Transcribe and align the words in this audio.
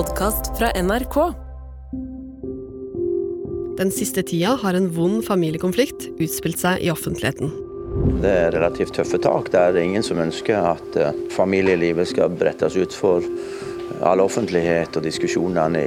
podkast 0.00 0.58
fra 0.58 0.70
NRK. 0.82 1.16
Den 3.76 3.90
siste 3.92 4.22
tida 4.24 4.54
har 4.62 4.76
en 4.78 4.86
vond 4.96 5.20
familiekonflikt 5.26 6.06
utspilt 6.22 6.60
seg 6.62 6.80
i 6.86 6.88
offentligheten. 6.92 7.50
Det 8.22 8.30
er 8.30 8.54
relativt 8.54 8.94
tøffe 8.96 9.20
tak. 9.20 9.50
Det 9.52 9.60
er 9.60 9.76
ingen 9.82 10.06
som 10.06 10.22
ønsker 10.22 10.70
at 10.70 10.96
eh, 10.96 11.20
familielivet 11.34 12.08
skal 12.08 12.32
brettes 12.32 12.78
ut 12.80 12.96
for 12.96 13.26
all 14.06 14.24
offentlighet, 14.24 14.96
og 14.96 15.04
diskusjonene 15.04 15.84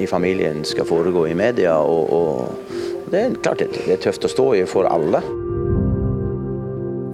i 0.00 0.08
familien 0.08 0.64
skal 0.64 0.88
foregå 0.88 1.26
i 1.28 1.36
media. 1.36 1.76
Og, 1.76 2.08
og 2.08 3.12
det 3.12 3.20
er 3.20 3.40
klart 3.44 3.66
det 3.66 3.84
er 3.84 4.00
tøft 4.00 4.24
å 4.30 4.32
stå 4.32 4.48
i 4.62 4.64
for 4.70 4.88
alle. 4.88 5.20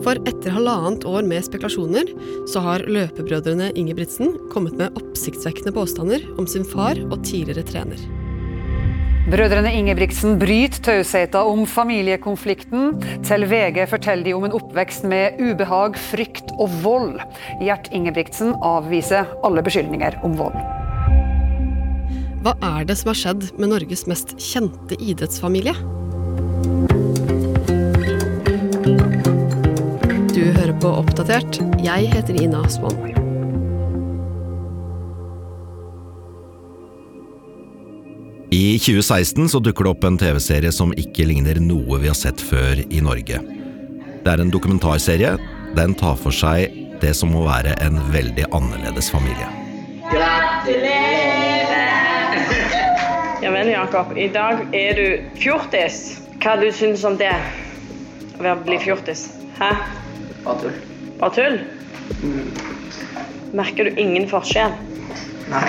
For 0.05 0.19
etter 0.29 0.55
halvannet 0.55 1.05
år 1.09 1.27
med 1.27 1.43
spekulasjoner, 1.47 2.13
så 2.51 2.63
har 2.63 2.87
løpebrødrene 2.87 3.73
Ingebrigtsen 3.79 4.37
kommet 4.53 4.79
med 4.79 4.95
oppsiktsvekkende 4.99 5.75
påstander 5.75 6.23
om 6.39 6.47
sin 6.47 6.67
far 6.67 7.01
og 7.09 7.21
tidligere 7.27 7.67
trener. 7.67 8.01
Brødrene 9.29 9.69
Ingebrigtsen 9.77 10.39
bryter 10.41 10.81
tausheten 10.87 11.51
om 11.51 11.67
familiekonflikten. 11.69 12.95
Til 13.29 13.45
VG 13.51 13.83
forteller 13.91 14.25
de 14.25 14.33
om 14.39 14.47
en 14.49 14.55
oppvekst 14.57 15.05
med 15.05 15.37
ubehag, 15.43 15.99
frykt 16.01 16.55
og 16.57 16.73
vold. 16.81 17.19
Gjert 17.61 17.91
Ingebrigtsen 17.93 18.55
avviser 18.65 19.29
alle 19.45 19.67
beskyldninger 19.67 20.17
om 20.25 20.39
vold. 20.39 20.57
Hva 22.41 22.55
er 22.71 22.89
det 22.89 22.97
som 22.97 23.13
har 23.13 23.21
skjedd 23.21 23.49
med 23.61 23.75
Norges 23.75 24.07
mest 24.09 24.33
kjente 24.41 24.97
idrettsfamilie? 24.97 25.77
Du 30.39 30.45
hører 30.55 30.71
på 30.79 30.91
Oppdatert. 30.95 31.57
Jeg 31.83 32.13
heter 32.13 32.37
Ina 32.39 32.61
Swann. 32.71 32.95
I 38.55 38.79
2016 38.79 39.49
så 39.51 39.59
dukker 39.59 39.89
det 39.89 39.91
opp 39.97 40.07
en 40.07 40.21
TV-serie 40.23 40.71
som 40.71 40.95
ikke 40.95 41.27
ligner 41.27 41.59
noe 41.59 41.99
vi 41.99 42.07
har 42.13 42.15
sett 42.15 42.39
før 42.39 42.85
i 42.87 43.03
Norge. 43.03 43.43
Det 44.23 44.31
er 44.31 44.39
en 44.45 44.55
dokumentarserie. 44.55 45.35
Den 45.75 45.99
tar 45.99 46.15
for 46.23 46.31
seg 46.31 46.71
det 47.03 47.17
som 47.19 47.35
må 47.35 47.43
være 47.49 47.75
en 47.83 47.99
veldig 48.15 48.47
annerledes 48.55 49.11
familie. 49.11 49.51
Gratulerer! 50.07 51.59
Ja 53.43 53.51
vel, 53.59 53.75
Jakob. 53.75 54.15
I 54.15 54.31
dag 54.31 54.69
er 54.71 55.03
du 55.03 55.07
fjortis. 55.43 56.23
Hva 56.39 56.61
du 56.63 56.71
syns 56.71 57.03
om 57.03 57.19
det? 57.19 57.35
Å 58.39 58.61
bli 58.63 58.79
fjortis? 58.87 59.33
Hæ? 59.59 59.75
Bare 60.49 60.61
tull. 60.63 60.77
Bare 61.21 61.35
tull? 61.37 61.59
Merker 63.53 63.85
du 63.85 63.99
ingen 64.01 64.25
forskjell? 64.31 64.73
Nei. 65.53 65.69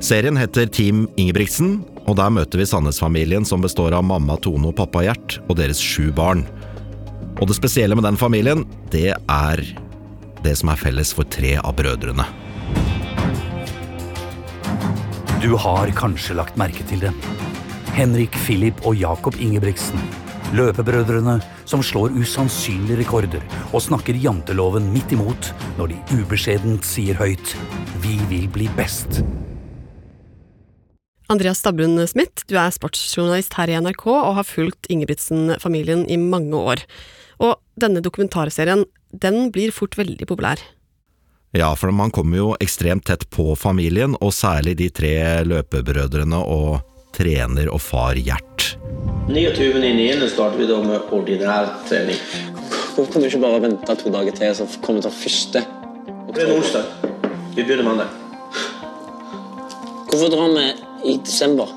Serien 0.00 0.38
heter 0.40 0.68
Team 0.72 1.04
Ingebrigtsen, 1.20 1.82
og 2.06 2.16
der 2.16 2.32
møter 2.32 2.62
vi 2.62 2.68
Sandnes-familien 2.68 3.44
som 3.48 3.60
består 3.64 3.92
av 3.96 4.06
mamma 4.06 4.38
Tone 4.40 4.70
og 4.70 4.78
pappa 4.80 5.04
Gjert 5.04 5.38
og 5.44 5.58
deres 5.60 5.82
sju 5.82 6.08
barn. 6.16 6.46
Og 7.36 7.50
det 7.50 7.58
spesielle 7.58 7.98
med 7.98 8.06
den 8.08 8.16
familien, 8.16 8.64
det 8.94 9.10
er 9.12 9.64
det 10.46 10.56
som 10.56 10.72
er 10.72 10.80
felles 10.80 11.12
for 11.12 11.28
tre 11.28 11.56
av 11.60 11.76
brødrene. 11.76 12.24
Du 15.44 15.52
har 15.60 15.92
kanskje 15.98 16.38
lagt 16.38 16.56
merke 16.56 16.86
til 16.88 17.02
dem. 17.10 17.18
Henrik, 17.92 18.32
Philip 18.46 18.80
og 18.88 18.96
Jakob 18.96 19.36
Ingebrigtsen. 19.36 20.00
Løpebrødrene 20.54 21.40
som 21.66 21.82
slår 21.82 22.14
usannsynlige 22.14 23.00
rekorder 23.00 23.42
og 23.72 23.82
snakker 23.82 24.14
janteloven 24.22 24.86
midt 24.92 25.10
imot 25.16 25.50
når 25.78 25.90
de 25.90 26.20
ubeskjedent 26.20 26.86
sier 26.86 27.18
høyt 27.18 27.56
'Vi 27.98 28.20
vil 28.30 28.46
bli 28.48 28.68
best'. 28.78 29.24
Andreas 31.28 31.58
Stabrun 31.58 31.98
Smith, 32.06 32.46
du 32.46 32.54
er 32.54 32.70
sportsjournalist 32.70 33.58
her 33.58 33.66
i 33.66 33.80
NRK 33.80 34.06
og 34.06 34.36
har 34.38 34.46
fulgt 34.46 34.86
Ingebrigtsen-familien 34.86 36.06
i 36.06 36.16
mange 36.16 36.54
år. 36.54 36.86
Og 37.42 37.58
denne 37.74 37.98
dokumentarserien, 37.98 38.84
den 39.10 39.50
blir 39.50 39.74
fort 39.74 39.98
veldig 39.98 40.26
populær. 40.26 40.62
Ja, 41.50 41.74
for 41.74 41.90
man 41.90 42.12
kommer 42.14 42.38
jo 42.38 42.56
ekstremt 42.60 43.06
tett 43.08 43.26
på 43.30 43.56
familien, 43.58 44.14
og 44.20 44.30
særlig 44.30 44.76
de 44.78 44.90
tre 44.90 45.42
løpebrødrene 45.42 46.38
og 46.38 46.78
trener 47.16 47.70
og 47.72 47.80
far 47.82 48.18
Gjert. 48.20 48.76
29.9. 49.26 50.28
starter 50.30 50.60
vi 50.60 50.68
da 50.68 50.76
med 50.84 51.08
ordinær 51.14 51.72
trening. 51.88 52.20
Hvorfor 52.94 53.12
kan 53.12 53.24
du 53.24 53.26
ikke 53.28 53.42
bare 53.42 53.62
vente 53.64 53.96
to 53.98 54.12
dager 54.14 54.36
til, 54.36 54.54
så 54.54 54.68
kommer 54.84 55.02
vi 55.02 55.08
til 55.08 55.16
første? 55.24 55.64
Det 56.30 56.44
er 56.44 56.52
en 56.52 56.60
onsdag. 56.60 56.86
Vi 57.56 57.64
begynner 57.64 57.84
mandag. 57.84 58.06
Hvorfor 60.06 60.30
drar 60.32 60.54
vi 60.54 61.12
i 61.12 61.16
desember? 61.24 61.72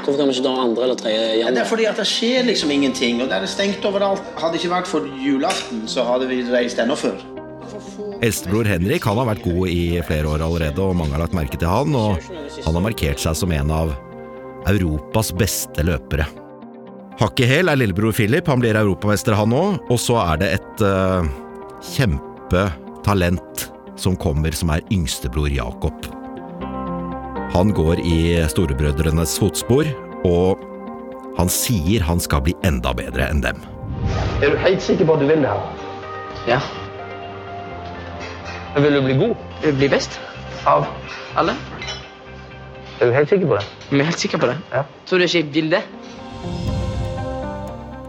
Hvorfor 0.00 0.16
kan 0.16 0.30
vi 0.30 0.34
ikke 0.38 0.46
dra 0.48 0.64
andre 0.64 0.82
eller 0.86 0.98
tredje 0.98 1.20
januar? 1.20 1.54
det 1.54 1.62
er 1.62 1.70
fordi 1.70 1.86
at 1.90 2.00
det 2.00 2.08
skjer 2.08 2.46
liksom 2.48 2.70
ingenting, 2.70 3.20
og 3.22 3.28
det 3.28 3.36
er 3.36 3.46
stengt 3.50 3.84
overalt. 3.84 4.22
Hadde 4.40 4.56
det 4.56 4.64
ikke 4.64 4.74
vært 4.74 4.90
for 4.90 5.06
julaften, 5.22 5.84
så 5.90 6.06
hadde 6.08 6.30
vi 6.30 6.42
reist 6.50 6.80
enda 6.82 6.96
før. 6.98 7.20
Eldstebror 8.20 8.68
Henrik 8.68 9.06
han 9.08 9.20
har 9.20 9.30
vært 9.30 9.44
god 9.44 9.68
i 9.72 9.82
flere 10.04 10.28
år 10.28 10.44
allerede, 10.44 10.82
og 10.82 10.96
mange 10.98 11.14
har 11.14 11.22
lagt 11.22 11.36
merke 11.36 11.60
til 11.60 11.70
han, 11.70 11.94
og 11.94 12.18
han 12.64 12.74
har 12.74 12.84
markert 12.84 13.22
seg 13.22 13.38
som 13.38 13.52
en 13.54 13.70
av 13.74 13.94
Europas 14.68 15.32
beste 15.36 15.84
løpere. 15.86 16.26
Hakk 17.20 17.40
i 17.42 17.48
hæl 17.48 17.68
er 17.68 17.76
lillebror 17.76 18.14
Philip, 18.16 18.46
han 18.48 18.62
blir 18.62 18.76
europamester 18.80 19.36
han 19.36 19.52
òg, 19.52 19.76
og 19.92 19.98
så 20.00 20.16
er 20.22 20.40
det 20.40 20.48
et 20.56 20.84
uh, 20.84 21.26
kjempetalent 21.84 23.66
som 24.00 24.16
kommer, 24.16 24.54
som 24.56 24.72
er 24.72 24.84
yngstebror 24.92 25.52
Jakob. 25.52 26.08
Han 27.52 27.74
går 27.76 28.00
i 28.06 28.20
storebrødrenes 28.48 29.36
fotspor, 29.42 29.88
og 30.24 30.62
han 31.36 31.50
sier 31.52 32.04
han 32.06 32.20
skal 32.22 32.44
bli 32.46 32.54
enda 32.66 32.94
bedre 32.96 33.28
enn 33.28 33.42
dem. 33.44 33.60
Er 34.40 34.54
du 34.54 34.60
helt 34.62 34.82
sikker 34.84 35.08
på 35.08 35.18
at 35.18 35.24
du 35.24 35.28
vil 35.28 35.44
det 35.44 35.50
her? 35.50 35.60
Ja. 36.48 36.60
Vil 38.80 38.96
du 38.96 39.02
bli 39.04 39.18
god? 39.20 39.36
Vil 39.60 39.74
du 39.74 39.80
Bli 39.82 39.90
best 39.92 40.20
Av? 40.68 40.86
alle. 41.36 41.54
Er 43.00 43.08
du 43.08 43.14
helt 43.16 43.30
sikker 43.32 43.48
på 43.48 43.56
det? 43.56 43.64
Vi 43.88 44.00
er 44.02 44.08
helt 44.10 44.20
sikre 44.20 44.38
på 44.42 44.48
det. 44.50 44.58
Ja. 44.74 44.82
Tror 45.08 45.22
du 45.22 45.24
ikke 45.24 45.40
jeg 45.40 45.52
vil 45.54 45.70
det? 45.72 45.80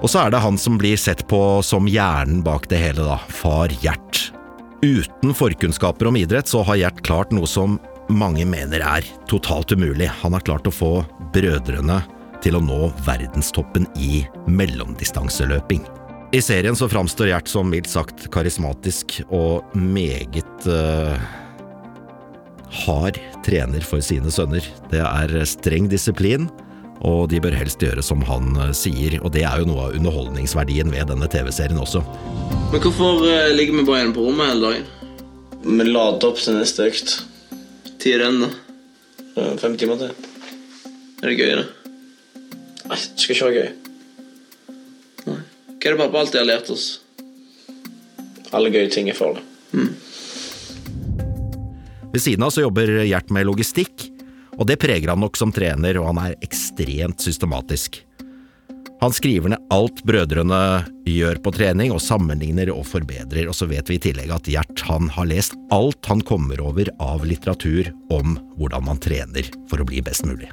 Og 0.01 0.09
så 0.09 0.25
er 0.25 0.33
det 0.33 0.41
han 0.43 0.57
som 0.59 0.79
blir 0.81 0.99
sett 0.99 1.23
på 1.31 1.39
som 1.63 1.87
hjernen 1.87 2.41
bak 2.43 2.67
det 2.67 2.81
hele, 2.81 3.05
da. 3.05 3.15
Far 3.31 3.71
Gjert. 3.83 4.31
Uten 4.81 5.35
forkunnskaper 5.37 6.09
om 6.09 6.17
idrett 6.19 6.49
så 6.49 6.65
har 6.67 6.79
Gjert 6.81 7.03
klart 7.07 7.31
noe 7.31 7.47
som 7.47 7.77
mange 8.11 8.43
mener 8.49 8.83
er 8.83 9.07
totalt 9.31 9.71
umulig. 9.71 10.09
Han 10.25 10.35
har 10.35 10.43
klart 10.43 10.67
å 10.67 10.73
få 10.75 10.91
brødrene 11.31 12.01
til 12.43 12.57
å 12.57 12.63
nå 12.65 12.89
verdenstoppen 13.05 13.85
i 13.95 14.25
mellomdistanseløping. 14.49 15.85
I 16.35 16.41
serien 16.43 16.75
så 16.75 16.89
framstår 16.91 17.31
Gjert 17.31 17.51
som 17.51 17.69
mildt 17.71 17.91
sagt 17.91 18.27
karismatisk 18.33 19.21
og 19.29 19.71
meget 19.77 20.67
eh, 20.67 21.31
hard 22.71 23.19
trener 23.45 23.83
for 23.85 24.03
sine 24.03 24.31
sønner. 24.33 24.65
Det 24.91 25.01
er 25.03 25.33
streng 25.49 25.89
disiplin, 25.91 26.47
og 27.01 27.29
de 27.31 27.41
bør 27.41 27.55
helst 27.57 27.81
gjøre 27.81 28.03
som 28.05 28.21
han 28.27 28.55
eh, 28.61 28.73
sier, 28.77 29.17
og 29.21 29.33
det 29.35 29.45
er 29.47 29.61
jo 29.61 29.69
noe 29.71 29.87
av 29.87 29.97
underholdningsverdien 29.97 30.91
ved 30.93 31.09
denne 31.11 31.29
TV-serien 31.31 31.81
også. 31.81 32.03
Men 32.71 32.83
hvorfor 32.83 33.25
eh, 33.27 33.51
ligger 33.55 33.79
vi 33.79 33.85
bare 33.87 34.03
igjen 34.03 34.15
på 34.15 34.25
rommet 34.27 34.51
hele 34.53 34.69
dagen? 34.69 34.89
Vi 35.61 35.85
lader 35.89 36.29
opp 36.31 36.41
til 36.41 36.57
neste 36.57 36.87
økt. 36.89 37.15
Tid 38.01 38.21
renner. 38.21 38.53
da? 39.35 39.51
Fem 39.61 39.77
timer 39.77 39.99
til. 40.01 40.15
Er 41.21 41.29
det 41.29 41.37
gøy, 41.37 41.51
det? 41.59 41.67
Nei, 42.89 42.97
det 42.97 43.21
skal 43.21 43.35
ikke 43.35 43.49
være 43.49 43.59
gøy. 43.61 43.69
Nei. 45.27 45.37
Hva 45.71 45.89
er 45.89 45.93
det 45.93 45.99
pappa 46.01 46.23
alltid 46.23 46.41
har 46.41 46.49
lært 46.49 46.73
oss? 46.73 46.87
Alle 48.51 48.73
gøye 48.73 48.89
ting 48.91 49.09
er 49.09 49.17
farlig. 49.17 49.45
Ved 52.11 52.21
siden 52.21 52.43
av 52.43 52.51
så 52.51 52.65
jobber 52.65 52.89
Gjert 53.07 53.31
med 53.31 53.47
logistikk, 53.47 54.09
og 54.59 54.67
det 54.67 54.81
preger 54.81 55.13
han 55.13 55.21
nok 55.23 55.37
som 55.39 55.51
trener, 55.55 55.95
og 55.99 56.09
han 56.11 56.19
er 56.25 56.39
ekstremt 56.43 57.23
systematisk. 57.23 58.01
Han 59.01 59.13
skriver 59.15 59.49
ned 59.49 59.69
alt 59.73 60.03
brødrene 60.05 60.57
gjør 61.09 61.39
på 61.41 61.53
trening, 61.55 61.93
og 61.95 62.03
sammenligner 62.03 62.69
og 62.73 62.83
forbedrer, 62.85 63.47
og 63.49 63.55
så 63.57 63.65
vet 63.71 63.87
vi 63.89 63.97
i 63.97 64.03
tillegg 64.03 64.33
at 64.35 64.49
Gjert 64.51 64.83
han 64.85 65.07
har 65.15 65.29
lest 65.31 65.55
alt 65.73 66.05
han 66.11 66.21
kommer 66.27 66.61
over 66.61 66.91
av 67.01 67.23
litteratur 67.25 67.89
om 68.13 68.35
hvordan 68.59 68.85
man 68.85 69.01
trener 69.01 69.47
for 69.71 69.81
å 69.81 69.87
bli 69.87 70.03
best 70.05 70.27
mulig. 70.27 70.51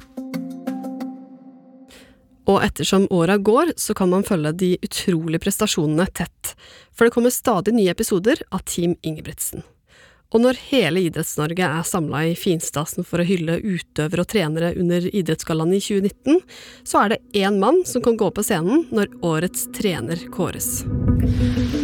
Og 2.49 2.63
ettersom 2.65 3.05
åra 3.13 3.35
går, 3.37 3.75
så 3.77 3.93
kan 3.93 4.09
man 4.09 4.25
følge 4.25 4.55
de 4.57 4.71
utrolige 4.81 5.43
prestasjonene 5.43 6.07
tett, 6.17 6.55
for 6.95 7.05
det 7.05 7.13
kommer 7.13 7.35
stadig 7.35 7.75
nye 7.75 7.93
episoder 7.93 8.41
av 8.49 8.63
Team 8.65 8.95
Ingebrigtsen. 9.05 9.61
Og 10.29 10.43
når 10.43 10.59
hele 10.69 11.01
Idretts-Norge 11.07 11.65
er 11.65 11.85
samla 11.89 12.19
i 12.29 12.35
finstasen 12.37 13.05
for 13.07 13.21
å 13.21 13.25
hylle 13.25 13.55
utøvere 13.65 14.21
og 14.21 14.29
trenere 14.29 14.75
under 14.77 15.07
Idrettsgallaen 15.09 15.73
i 15.73 15.79
2019, 15.81 16.43
så 16.85 17.01
er 17.01 17.15
det 17.15 17.41
én 17.41 17.57
mann 17.57 17.81
som 17.89 18.03
kan 18.05 18.17
gå 18.19 18.27
på 18.29 18.43
scenen 18.45 18.83
når 18.93 19.09
årets 19.25 19.65
trener 19.73 20.21
kåres. 20.29 20.83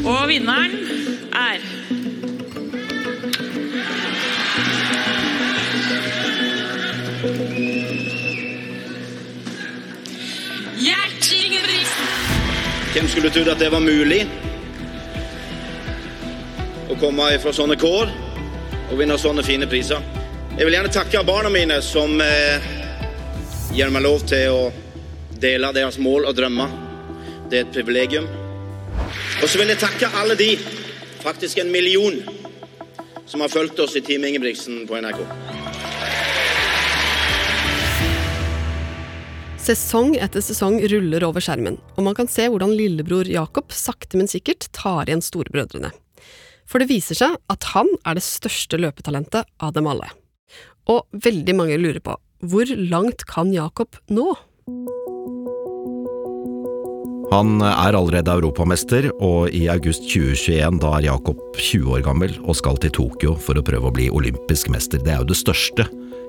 Og 0.06 0.28
vinneren 0.30 0.78
er 1.34 1.64
Gjert 10.86 11.32
Ingebrigtsen! 11.34 12.14
Hvem 12.94 13.10
skulle 13.10 13.34
trodd 13.34 13.50
at 13.56 13.66
det 13.66 13.74
var 13.74 13.82
mulig? 13.82 14.22
Å 16.86 17.00
komme 17.02 17.32
ifra 17.34 17.50
sånne 17.56 17.80
kår? 17.82 18.14
Og 18.90 18.98
vinne 19.00 19.18
sånne 19.20 19.44
fine 19.46 19.68
priser. 19.70 20.04
Jeg 20.56 20.68
vil 20.68 20.78
gjerne 20.78 20.94
takke 20.94 21.24
barna 21.28 21.52
mine 21.52 21.82
som 21.84 22.20
eh, 22.24 22.64
gir 23.76 23.92
meg 23.92 24.06
lov 24.06 24.24
til 24.30 24.54
å 24.54 24.62
dele 25.42 25.74
deres 25.76 25.98
mål 26.00 26.30
og 26.30 26.38
drømmer. 26.38 26.72
Det 27.50 27.60
er 27.60 27.66
et 27.66 27.74
privilegium. 27.76 28.28
Og 29.42 29.50
så 29.50 29.60
vil 29.60 29.74
jeg 29.74 29.82
takke 29.82 30.12
alle 30.16 30.38
de, 30.40 30.54
faktisk 31.24 31.60
en 31.60 31.74
million, 31.74 32.22
som 33.26 33.44
har 33.44 33.52
fulgt 33.52 33.82
oss 33.84 33.98
i 33.98 34.04
Team 34.06 34.26
Ingebrigtsen 34.30 34.86
på 34.88 35.02
NRK. 35.02 35.22
Sesong 39.66 40.14
etter 40.22 40.44
sesong 40.46 40.78
ruller 40.92 41.26
over 41.26 41.42
skjermen, 41.42 41.80
og 41.98 42.06
man 42.06 42.16
kan 42.18 42.30
se 42.30 42.46
hvordan 42.54 42.76
lillebror 42.78 43.26
Jakob 43.26 43.74
sakte, 43.74 44.16
men 44.20 44.30
sikkert 44.30 44.70
tar 44.78 45.10
igjen 45.10 45.26
storebrødrene. 45.26 45.90
For 46.70 46.82
det 46.82 46.90
viser 46.90 47.18
seg 47.18 47.38
at 47.52 47.72
han 47.76 47.90
er 48.04 48.18
det 48.18 48.26
største 48.26 48.80
løpetalentet 48.82 49.48
av 49.62 49.74
dem 49.76 49.90
alle. 49.90 50.10
Og 50.92 51.06
veldig 51.26 51.56
mange 51.58 51.80
lurer 51.82 52.04
på 52.04 52.18
hvor 52.46 52.70
langt 52.78 53.24
kan 53.30 53.54
Jakob 53.54 53.96
nå? 54.14 54.28
Han 57.32 57.58
er 57.66 57.96
allerede 57.98 58.32
europamester, 58.32 59.08
og 59.24 59.50
i 59.56 59.66
august 59.72 60.06
2021 60.12 60.78
da 60.84 60.92
er 60.98 61.08
Jakob 61.08 61.40
20 61.58 61.96
år 61.98 62.04
gammel 62.06 62.36
og 62.44 62.58
skal 62.60 62.78
til 62.80 62.94
Tokyo 62.94 63.34
for 63.42 63.58
å 63.58 63.64
prøve 63.66 63.90
å 63.90 63.96
bli 63.96 64.12
olympisk 64.14 64.70
mester. 64.72 65.02
Det 65.02 65.16
er 65.16 65.24
jo 65.24 65.32
det 65.32 65.40
største 65.40 65.88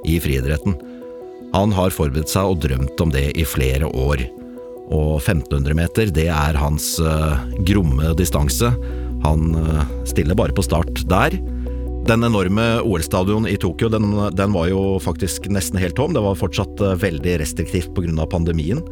i 0.08 0.16
friidretten. 0.22 0.78
Han 1.52 1.74
har 1.76 1.94
forberedt 1.94 2.32
seg 2.32 2.48
og 2.54 2.62
drømt 2.64 3.00
om 3.02 3.12
det 3.12 3.28
i 3.38 3.44
flere 3.46 3.90
år. 3.92 4.24
Og 4.86 5.18
1500 5.18 5.76
meter, 5.76 6.10
det 6.14 6.28
er 6.32 6.58
hans 6.58 6.94
uh, 7.02 7.44
gromme 7.66 8.14
distanse. 8.18 8.72
Han 9.26 9.54
uh, 9.58 9.82
stiller 10.08 10.38
bare 10.38 10.54
på 10.56 10.64
start 10.64 11.02
der. 11.10 11.36
Den 12.06 12.22
enorme 12.22 12.80
OL-stadion 12.86 13.48
i 13.50 13.56
Tokyo 13.58 13.90
den, 13.90 14.12
den, 14.38 14.54
var 14.54 14.70
jo 14.70 15.00
faktisk 15.02 15.48
nesten 15.50 15.80
helt 15.82 15.98
tom. 15.98 16.14
Det 16.14 16.22
var 16.22 16.38
fortsatt 16.38 16.82
uh, 16.82 16.94
veldig 17.02 17.40
restriktivt 17.42 17.94
pga. 17.96 18.26
pandemien. 18.30 18.82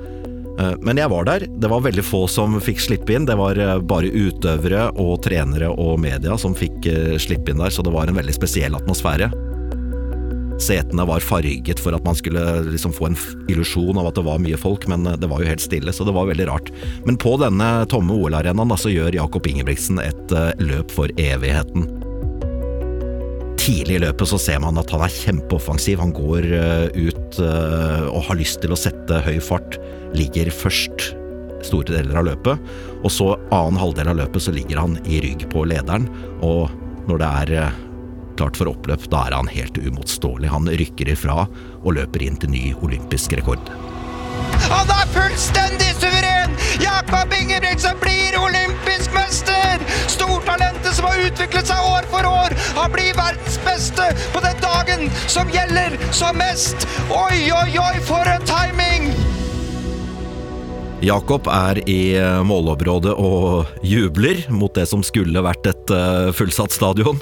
Men 0.87 0.95
jeg 0.95 1.11
var 1.11 1.25
der. 1.27 1.43
Det 1.51 1.67
var 1.67 1.81
veldig 1.83 2.03
få 2.07 2.29
som 2.31 2.53
fikk 2.63 2.79
slippe 2.79 3.11
inn. 3.11 3.25
Det 3.27 3.35
var 3.35 3.59
bare 3.91 4.07
utøvere 4.07 4.85
og 5.03 5.17
trenere 5.27 5.67
og 5.67 5.97
media 5.99 6.37
som 6.39 6.55
fikk 6.55 6.87
slippe 7.19 7.51
inn 7.51 7.59
der, 7.59 7.75
så 7.75 7.83
det 7.83 7.91
var 7.91 8.07
en 8.07 8.15
veldig 8.15 8.37
spesiell 8.37 8.79
atmosfære. 8.79 9.33
Setene 10.63 11.07
var 11.07 11.25
farget 11.25 11.81
for 11.83 11.97
at 11.97 12.05
man 12.07 12.15
skulle 12.15 12.43
liksom 12.69 12.95
få 12.95 13.09
en 13.09 13.19
illusjon 13.51 13.99
av 13.99 14.11
at 14.11 14.19
det 14.19 14.27
var 14.27 14.43
mye 14.43 14.59
folk, 14.61 14.87
men 14.91 15.07
eh, 15.07 15.19
det 15.19 15.31
var 15.31 15.43
jo 15.43 15.51
helt 15.51 15.65
stille, 15.65 15.93
så 15.93 16.07
det 16.07 16.15
var 16.15 16.29
veldig 16.31 16.47
rart. 16.51 16.71
Men 17.09 17.19
på 17.21 17.35
denne 17.43 17.71
tomme 17.91 18.15
OL-arenaen 18.15 18.77
så 18.79 18.93
gjør 18.93 19.17
Jakob 19.19 19.47
Ingebrigtsen 19.51 19.99
et 20.03 20.35
uh, 20.35 20.53
løp 20.63 20.93
for 20.95 21.11
evigheten. 21.21 21.89
Tidlig 23.59 23.97
i 23.97 24.03
løpet 24.05 24.29
så 24.29 24.39
ser 24.39 24.61
man 24.63 24.79
at 24.79 24.91
han 24.93 25.03
er 25.07 25.13
kjempeoffensiv. 25.13 25.99
Han 26.03 26.13
går 26.15 26.47
uh, 26.53 26.87
ut 26.93 27.41
og 27.41 28.21
har 28.29 28.39
lyst 28.39 28.61
til 28.63 28.75
å 28.75 28.79
sette 28.79 29.23
høy 29.25 29.39
fart. 29.43 29.79
Ligger 30.15 30.53
først 30.55 31.11
store 31.65 31.97
deler 31.97 32.21
av 32.21 32.29
løpet, 32.29 32.73
og 33.01 33.11
så 33.11 33.33
annen 33.49 33.81
halvdel 33.81 34.13
av 34.13 34.19
løpet 34.21 34.45
så 34.45 34.53
ligger 34.55 34.83
han 34.83 34.99
i 35.09 35.23
rygg 35.25 35.47
på 35.51 35.65
lederen, 35.67 36.07
og 36.45 36.69
når 37.09 37.23
det 37.23 37.31
er 37.41 37.55
klart 38.39 38.59
for 38.59 38.71
oppløp, 38.71 39.09
da 39.13 39.25
er 39.29 39.37
han 39.39 39.51
helt 39.51 39.79
umotståelig. 39.79 40.51
Han 40.53 40.71
rykker 40.71 41.11
ifra 41.15 41.45
og 41.83 41.97
løper 41.99 42.25
inn 42.27 42.39
til 42.41 42.53
ny 42.55 42.65
olympisk 42.85 43.37
rekord. 43.39 43.73
Han 44.69 44.91
er 44.91 45.11
fullstendig 45.15 45.93
suveren! 45.99 46.55
Jakob 46.83 47.33
Ingebrigtsen 47.37 47.99
blir 48.03 48.37
olympisk 48.41 49.13
mester! 49.15 49.83
Stortalentet 50.11 50.97
som 50.97 51.09
har 51.11 51.21
utviklet 51.27 51.69
seg 51.69 51.91
år 51.91 52.09
for 52.13 52.29
år. 52.29 52.57
Han 52.79 52.93
blir 52.95 53.15
verdens 53.19 53.59
beste 53.67 54.11
på 54.35 54.43
den 54.45 54.59
dagen 54.63 55.09
som 55.27 55.51
gjelder 55.53 55.99
som 56.15 56.39
mest. 56.39 56.89
Oi, 57.11 57.47
oi, 57.55 57.71
oi, 57.79 57.95
for 58.07 58.31
en 58.31 58.45
timing! 58.49 59.13
Jakob 61.05 61.51
er 61.53 61.83
i 61.91 62.17
målområdet 62.49 63.13
og 63.21 63.83
jubler 63.85 64.47
mot 64.49 64.73
det 64.73 64.87
som 64.89 65.03
skulle 65.05 65.43
vært 65.45 65.67
et 65.69 65.93
eh, 65.93 66.31
fullsatt 66.33 66.73
stadion. 66.73 67.21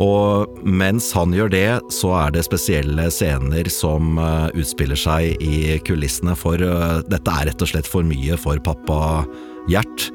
Og 0.00 0.60
mens 0.64 1.10
han 1.12 1.34
gjør 1.36 1.50
det, 1.52 1.68
så 1.92 2.14
er 2.22 2.32
det 2.32 2.46
spesielle 2.46 3.08
scener 3.12 3.68
som 3.72 4.16
uh, 4.16 4.48
utspiller 4.56 4.96
seg 4.96 5.42
i 5.44 5.76
kulissene, 5.84 6.32
for 6.38 6.56
uh, 6.56 7.02
dette 7.10 7.34
er 7.34 7.50
rett 7.50 7.64
og 7.64 7.72
slett 7.72 7.88
for 7.88 8.06
mye 8.06 8.38
for 8.40 8.60
pappa 8.64 9.26
Gjert. 9.68 10.08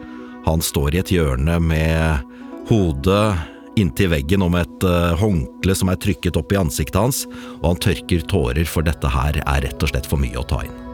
Han 0.47 0.61
står 0.61 0.95
i 0.95 1.03
et 1.03 1.11
hjørne 1.13 1.59
med 1.61 2.31
hodet 2.69 3.35
inntil 3.77 4.09
veggen 4.13 4.45
om 4.45 4.57
et 4.57 4.87
uh, 4.87 5.13
håndkle 5.19 5.75
som 5.77 5.91
er 5.93 6.01
trykket 6.01 6.39
opp 6.39 6.55
i 6.55 6.59
ansiktet 6.59 6.97
hans, 7.01 7.25
og 7.61 7.69
han 7.73 7.83
tørker 7.85 8.25
tårer, 8.31 8.65
for 8.65 8.87
dette 8.87 9.11
her 9.11 9.37
er 9.43 9.67
rett 9.67 9.85
og 9.85 9.93
slett 9.93 10.09
for 10.09 10.21
mye 10.21 10.41
å 10.41 10.47
ta 10.49 10.63
inn. 10.65 10.84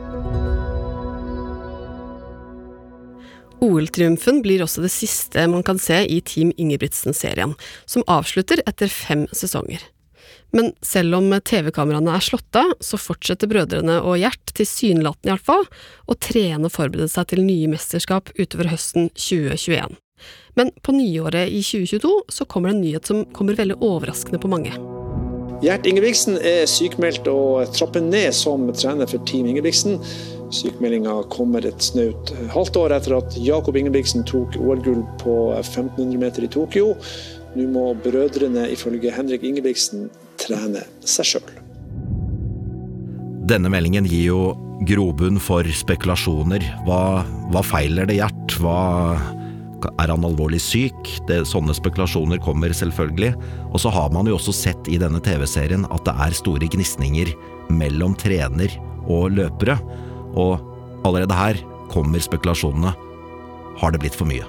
OL-triumfen 3.61 4.41
blir 4.41 4.63
også 4.65 4.81
det 4.81 4.91
siste 4.93 5.45
man 5.51 5.63
kan 5.65 5.79
se 5.81 5.99
i 6.09 6.17
Team 6.25 6.49
Ingebrigtsen-serien, 6.57 7.53
som 7.85 8.05
avslutter 8.09 8.63
etter 8.65 8.89
fem 8.89 9.27
sesonger. 9.37 9.83
Men 10.51 10.73
selv 10.83 11.15
om 11.15 11.29
TV-kameraene 11.47 12.11
er 12.11 12.23
slått 12.25 12.57
av, 12.59 12.73
så 12.83 12.99
fortsetter 12.99 13.47
brødrene 13.51 14.01
og 14.03 14.17
Gjert, 14.19 14.51
tilsynelatende 14.57 15.31
i 15.31 15.35
hvert 15.35 15.47
fall, 15.47 15.67
å 16.11 16.17
trene 16.19 16.67
og 16.67 16.73
forberede 16.73 17.07
seg 17.11 17.29
til 17.31 17.43
nye 17.45 17.69
mesterskap 17.71 18.33
utover 18.35 18.71
høsten 18.73 19.11
2021. 19.15 19.95
Men 20.59 20.73
på 20.83 20.95
nyåret 20.97 21.53
i 21.53 21.61
2022 21.63 22.11
så 22.33 22.49
kommer 22.49 22.69
det 22.69 22.75
en 22.75 22.83
nyhet 22.83 23.13
som 23.13 23.23
kommer 23.35 23.57
veldig 23.57 23.79
overraskende 23.79 24.41
på 24.41 24.51
mange. 24.51 24.75
Gjert 25.61 25.85
Ingebrigtsen 25.85 26.39
er 26.41 26.63
sykemeldt 26.65 27.27
og 27.29 27.69
trapper 27.77 28.01
ned 28.01 28.33
som 28.33 28.65
trener 28.73 29.05
for 29.09 29.21
Team 29.29 29.45
Ingebrigtsen. 29.45 29.99
Sykemeldinga 30.51 31.13
kommer 31.31 31.65
et 31.65 31.83
snaut 31.83 32.33
halvt 32.51 32.79
år 32.81 32.95
etter 32.97 33.15
at 33.17 33.35
Jakob 33.39 33.77
Ingebrigtsen 33.79 34.25
tok 34.27 34.57
OL-gull 34.59 35.03
på 35.21 35.35
1500 35.55 36.19
meter 36.19 36.47
i 36.47 36.51
Tokyo. 36.51 36.95
Nå 37.55 37.67
må 37.71 37.85
brødrene 38.03 38.67
ifølge 38.71 39.13
Henrik 39.15 39.45
Ingebrigtsen 39.47 40.09
trene 40.41 40.83
seg 41.07 41.33
sjøl. 41.33 41.53
Denne 43.51 43.71
meldingen 43.71 44.07
gir 44.07 44.27
jo 44.29 44.41
grobunn 44.87 45.39
for 45.41 45.67
spekulasjoner. 45.67 46.63
Hva, 46.87 47.23
hva 47.51 47.63
feiler 47.65 48.07
det 48.09 48.19
Gjert? 48.19 48.55
Hva 48.61 48.77
er 49.89 50.11
han 50.13 50.27
alvorlig 50.27 50.61
syk? 50.61 51.15
Det, 51.29 51.41
sånne 51.49 51.75
spekulasjoner 51.77 52.41
kommer 52.43 52.73
selvfølgelig. 52.75 53.33
Og 53.71 53.81
så 53.83 53.91
har 53.93 54.11
man 54.13 54.29
jo 54.29 54.37
også 54.37 54.55
sett 54.55 54.91
i 54.91 54.99
denne 55.01 55.23
TV-serien 55.23 55.87
at 55.89 56.05
det 56.07 56.15
er 56.27 56.37
store 56.37 56.69
gnisninger 56.71 57.33
mellom 57.71 58.15
trener 58.19 58.73
og 59.07 59.31
løpere. 59.39 59.79
Og 60.39 60.59
allerede 61.07 61.35
her 61.35 61.59
kommer 61.91 62.23
spekulasjonene. 62.23 62.93
Har 63.81 63.91
det 63.93 64.01
blitt 64.03 64.17
for 64.17 64.29
mye? 64.29 64.45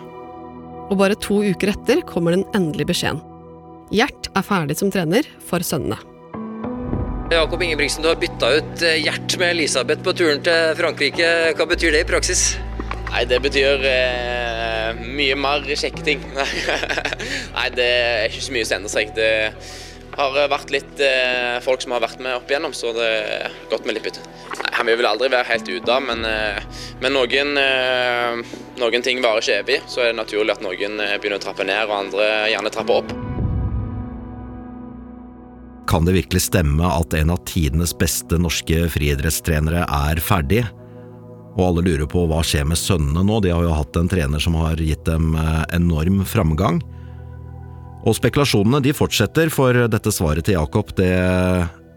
Og 0.91 0.99
bare 1.01 1.17
to 1.17 1.41
uker 1.43 1.73
etter 1.73 2.03
kommer 2.07 2.37
den 2.37 2.47
endelige 2.57 2.93
beskjeden. 2.93 3.23
Gjert 3.93 4.29
er 4.37 4.45
ferdig 4.47 4.79
som 4.79 4.91
trener 4.93 5.27
for 5.49 5.65
sønnene. 5.65 5.99
Jakob 7.33 7.63
Ingebrigtsen, 7.65 8.05
du 8.05 8.11
har 8.11 8.19
bytta 8.21 8.49
ut 8.59 8.83
eh, 8.85 8.99
Gjert 9.01 9.39
med 9.41 9.55
Elisabeth 9.55 10.05
på 10.05 10.13
turen 10.17 10.43
til 10.45 10.75
Frankrike. 10.77 11.29
Hva 11.57 11.65
betyr 11.69 11.95
det 11.95 12.03
i 12.05 12.09
praksis? 12.09 12.43
Nei, 13.13 13.25
Det 13.29 13.39
betyr 13.45 13.87
eh, 13.89 15.01
mye 15.17 15.37
mer 15.41 15.65
kjekke 15.65 16.05
ting. 16.05 16.21
Nei, 17.57 17.69
det 17.73 17.89
er 17.89 18.29
ikke 18.29 18.45
så 18.45 18.57
mye 18.57 18.69
som 18.69 18.79
endrer 18.79 18.93
seg. 18.93 19.15
Det 19.17 19.31
har 20.19 20.37
vært 20.53 20.73
litt 20.75 21.01
eh, 21.05 21.57
folk 21.65 21.85
som 21.85 21.97
har 21.97 22.05
vært 22.05 22.21
med 22.21 22.37
opp 22.37 22.53
igjennom, 22.53 22.77
så 22.77 22.93
det 22.97 23.09
er 23.09 23.57
godt 23.73 23.89
med 23.89 23.97
litt 23.97 24.09
bytte. 24.11 24.25
Han 24.83 24.89
vil 24.99 25.07
aldri 25.07 25.29
være 25.31 25.47
helt 25.47 25.69
ute 25.71 25.95
av, 25.95 26.03
men, 26.03 26.25
eh, 26.27 26.57
men 26.99 27.15
noen, 27.15 27.53
eh, 27.55 28.41
noen, 28.81 29.03
ting 29.07 29.21
varer 29.23 29.39
ikke 29.39 29.59
evig. 29.61 29.77
Så 29.87 30.01
er 30.03 30.09
det 30.11 30.19
naturlig 30.19 30.57
at 30.57 30.63
noen 30.65 30.97
eh, 30.99 31.19
begynner 31.23 31.39
å 31.39 31.43
trappe 31.45 31.63
ned, 31.63 31.85
og 31.87 31.93
andre 32.01 32.25
gjerne 32.51 32.73
trapper 32.75 32.97
opp. 32.99 33.13
Kan 35.87 36.09
det 36.09 36.17
virkelig 36.17 36.49
stemme 36.49 36.83
at 36.83 37.15
en 37.15 37.31
av 37.31 37.39
tidenes 37.47 37.95
beste 37.95 38.41
norske 38.43 38.89
friidrettstrenere 38.91 39.85
er 39.87 40.19
ferdig? 40.19 40.65
Og 41.55 41.63
alle 41.69 41.85
lurer 41.87 42.09
på 42.11 42.25
hva 42.27 42.41
skjer 42.43 42.67
med 42.67 42.81
sønnene 42.81 43.23
nå, 43.23 43.39
de 43.45 43.53
har 43.55 43.63
jo 43.63 43.77
hatt 43.77 44.01
en 44.01 44.11
trener 44.11 44.43
som 44.43 44.57
har 44.59 44.83
gitt 44.83 45.05
dem 45.07 45.37
enorm 45.71 46.25
framgang. 46.27 46.83
Og 48.03 48.19
spekulasjonene 48.19 48.83
de 48.83 48.97
fortsetter, 48.99 49.47
for 49.55 49.87
dette 49.87 50.11
svaret 50.11 50.49
til 50.49 50.59
Jakob 50.59 50.91
det 50.99 51.13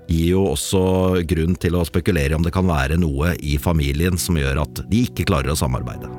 gir 0.07 0.35
jo 0.35 0.43
også 0.51 1.23
grunn 1.27 1.57
til 1.59 1.77
å 1.77 1.85
spekulere 1.87 2.37
om 2.37 2.45
det 2.45 2.53
kan 2.55 2.67
være 2.69 2.99
noe 3.01 3.33
i 3.41 3.57
familien 3.61 4.19
som 4.21 4.37
gjør 4.39 4.63
at 4.65 4.85
de 4.91 5.05
ikke 5.07 5.27
klarer 5.27 5.53
å 5.53 5.59
samarbeide. 5.59 6.11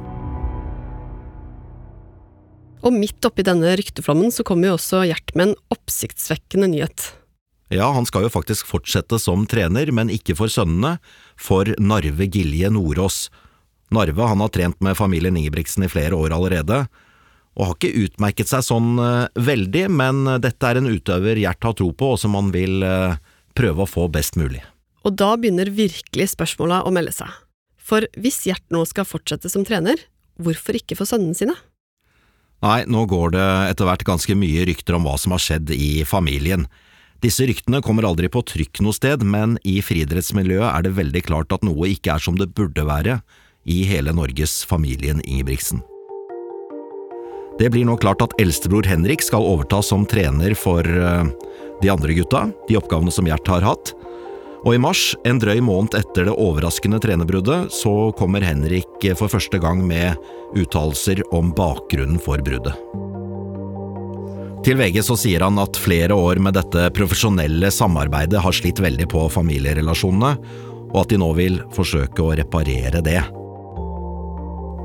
Og 2.86 2.94
midt 2.94 3.24
oppi 3.26 3.42
denne 3.46 3.72
rykteflommen 3.78 4.30
så 4.34 4.44
kommer 4.46 4.70
jo 4.70 4.76
også 4.76 5.06
Gjert 5.08 5.32
med 5.34 5.50
en 5.50 5.56
oppsiktsvekkende 5.74 6.70
nyhet. 6.70 7.08
Ja, 7.72 7.88
han 7.90 8.06
skal 8.06 8.26
jo 8.26 8.30
faktisk 8.30 8.68
fortsette 8.70 9.18
som 9.18 9.42
trener, 9.50 9.90
men 9.90 10.12
ikke 10.12 10.36
for 10.38 10.52
sønnene, 10.52 11.00
for 11.34 11.72
Narve 11.82 12.28
Gilje 12.30 12.70
Nordås. 12.70 13.26
Narve 13.94 14.28
han 14.30 14.42
har 14.42 14.52
trent 14.54 14.78
med 14.82 14.98
familien 14.98 15.38
Ingebrigtsen 15.38 15.86
i 15.86 15.90
flere 15.90 16.14
år 16.14 16.34
allerede, 16.36 16.84
og 17.56 17.64
har 17.64 17.74
ikke 17.78 18.04
utmerket 18.04 18.50
seg 18.50 18.62
sånn 18.66 19.00
eh, 19.02 19.42
veldig, 19.48 19.86
men 19.90 20.22
dette 20.44 20.68
er 20.68 20.78
en 20.78 20.90
utøver 20.90 21.40
Gjert 21.40 21.66
har 21.66 21.74
tro 21.78 21.90
på, 21.90 22.12
og 22.14 22.20
som 22.22 22.36
han 22.38 22.52
vil 22.54 22.84
eh, 22.86 23.18
prøve 23.56 23.84
å 23.84 23.90
få 23.90 24.06
best 24.12 24.38
mulig. 24.38 24.62
Og 25.06 25.14
da 25.18 25.34
begynner 25.38 25.70
virkelig 25.70 26.32
spørsmåla 26.34 26.82
å 26.86 26.92
melde 26.94 27.14
seg. 27.14 27.30
For 27.76 28.06
hvis 28.18 28.42
Gjert 28.48 28.64
nå 28.74 28.82
skal 28.88 29.06
fortsette 29.06 29.50
som 29.52 29.64
trener, 29.66 30.00
hvorfor 30.42 30.78
ikke 30.78 30.98
for 30.98 31.08
sønnene 31.08 31.38
sine? 31.38 31.54
Nei, 32.64 32.80
nå 32.88 33.04
går 33.06 33.34
det 33.36 33.46
etter 33.70 33.86
hvert 33.86 34.04
ganske 34.08 34.34
mye 34.38 34.64
rykter 34.66 34.96
om 34.96 35.06
hva 35.06 35.14
som 35.20 35.34
har 35.36 35.42
skjedd 35.44 35.70
i 35.76 36.02
familien. 36.08 36.64
Disse 37.24 37.46
ryktene 37.48 37.82
kommer 37.84 38.06
aldri 38.08 38.28
på 38.32 38.42
trykk 38.44 38.80
noe 38.84 38.96
sted, 38.96 39.22
men 39.24 39.56
i 39.64 39.78
friidrettsmiljøet 39.84 40.68
er 40.68 40.86
det 40.86 40.96
veldig 40.96 41.22
klart 41.28 41.52
at 41.54 41.64
noe 41.64 41.88
ikke 41.92 42.16
er 42.16 42.22
som 42.22 42.36
det 42.40 42.50
burde 42.56 42.84
være 42.88 43.20
i 43.66 43.82
hele 43.88 44.12
Norges 44.16 44.60
familien 44.68 45.22
Ingebrigtsen. 45.24 45.82
Det 47.56 47.70
blir 47.72 47.86
nå 47.88 47.96
klart 47.96 48.20
at 48.20 48.34
eldstebror 48.40 48.84
Henrik 48.84 49.24
skal 49.24 49.46
overta 49.46 49.80
som 49.84 50.04
trener 50.08 50.52
for 50.58 50.84
eh, 50.84 51.30
de 51.82 51.92
andre 51.92 52.16
gutta, 52.16 52.46
de 52.68 52.78
oppgavene 52.78 53.12
som 53.14 53.28
Gjert 53.28 53.48
har 53.50 53.66
hatt. 53.66 53.92
Og 54.66 54.74
i 54.74 54.80
mars, 54.82 55.12
en 55.28 55.38
drøy 55.38 55.60
måned 55.62 55.94
etter 55.98 56.26
det 56.26 56.34
overraskende 56.34 56.98
trenerbruddet, 57.02 57.70
så 57.74 58.10
kommer 58.18 58.42
Henrik 58.42 59.04
for 59.18 59.30
første 59.30 59.60
gang 59.62 59.84
med 59.86 60.16
uttalelser 60.58 61.22
om 61.36 61.52
bakgrunnen 61.54 62.18
for 62.22 62.42
bruddet. 62.42 62.74
Til 64.66 64.80
VG 64.80 64.98
så 65.06 65.14
sier 65.14 65.44
han 65.46 65.60
at 65.62 65.78
flere 65.78 66.16
år 66.18 66.40
med 66.42 66.56
dette 66.58 66.88
profesjonelle 66.96 67.68
samarbeidet 67.70 68.40
har 68.42 68.56
slitt 68.56 68.80
veldig 68.82 69.06
på 69.12 69.28
familierelasjonene, 69.30 70.32
og 70.90 70.98
at 71.04 71.12
de 71.12 71.20
nå 71.22 71.28
vil 71.38 71.60
forsøke 71.76 72.24
å 72.24 72.34
reparere 72.34 73.04
det. 73.04 73.20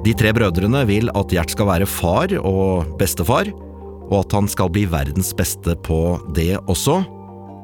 De 0.06 0.14
tre 0.18 0.34
brødrene 0.34 0.84
vil 0.90 1.10
at 1.18 1.34
Gjert 1.34 1.54
skal 1.56 1.70
være 1.72 1.90
far 1.90 2.34
og 2.38 2.94
bestefar, 3.02 3.50
og 4.12 4.26
at 4.26 4.36
han 4.36 4.50
skal 4.52 4.72
bli 4.74 4.86
verdens 4.92 5.32
beste 5.38 5.76
på 5.88 6.20
det 6.36 6.54
også. 6.68 7.00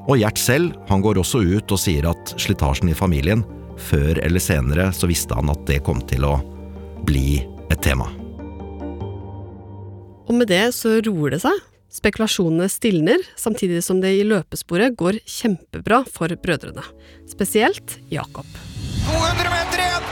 Og 0.07 0.15
Gjert 0.21 0.39
selv, 0.39 0.75
han 0.87 1.03
går 1.03 1.19
også 1.19 1.43
ut 1.43 1.73
og 1.75 1.81
sier 1.81 2.07
at 2.07 2.31
slitasjen 2.39 2.91
i 2.91 2.95
familien, 2.95 3.43
før 3.77 4.17
eller 4.23 4.41
senere 4.41 4.89
så 4.95 5.09
visste 5.11 5.35
han 5.37 5.51
at 5.51 5.67
det 5.67 5.83
kom 5.85 5.99
til 6.07 6.23
å 6.25 6.37
bli 7.05 7.43
et 7.67 7.81
tema. 7.83 8.07
Og 10.27 10.35
med 10.35 10.49
det 10.51 10.71
så 10.75 10.97
roer 11.03 11.35
det 11.35 11.43
seg. 11.43 11.59
Spekulasjonene 11.97 12.67
stilner, 12.69 13.21
samtidig 13.39 13.79
som 13.83 14.01
det 14.03 14.11
i 14.17 14.25
løpesporet 14.27 14.95
går 14.99 15.21
kjempebra 15.23 16.01
for 16.11 16.31
brødrene. 16.43 16.83
Spesielt 17.31 17.95
Jakob. 18.11 18.47
200 19.07 19.53
meter 19.53 19.85
igjen, 19.85 20.09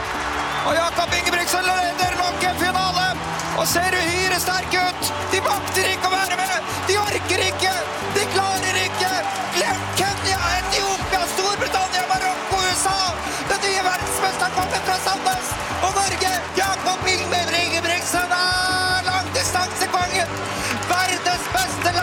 og 0.64 0.78
Jakob 0.80 1.18
Ingebrigtsen 1.20 1.68
leder 1.68 2.20
nok 2.22 2.48
en 2.48 2.62
finale. 2.64 2.95
Og 3.56 3.66
ser 3.70 3.96
uhyre 3.96 4.38
sterk 4.40 4.74
ut. 4.76 5.12
De 5.32 5.40
makter 5.44 5.88
ikke 5.92 6.10
å 6.10 6.14
være 6.14 6.36
med. 6.40 6.72
De 6.88 6.98
orker 7.00 7.44
ikke. 7.46 7.72
De 8.16 8.24
klarer 8.34 8.80
ikke. 8.82 9.12
Glem 9.56 9.84
Kenya, 9.98 10.40
Etiopia, 10.58 11.22
Storbritannia, 11.34 12.04
Marokko, 12.10 12.60
USA. 12.68 12.98
Den 13.50 13.62
nye 13.64 13.84
verdensmesteren 13.86 14.56
kommer 14.58 14.82
fra 14.88 14.98
Sandnes. 15.06 15.54
Og 15.80 15.96
Norge, 15.96 16.32
Jakob 16.58 17.08
Ingebrigtsen 17.14 18.36
er 18.40 19.08
langdistansekongen. 19.08 20.36
Verdens 20.90 21.48
beste 21.54 21.96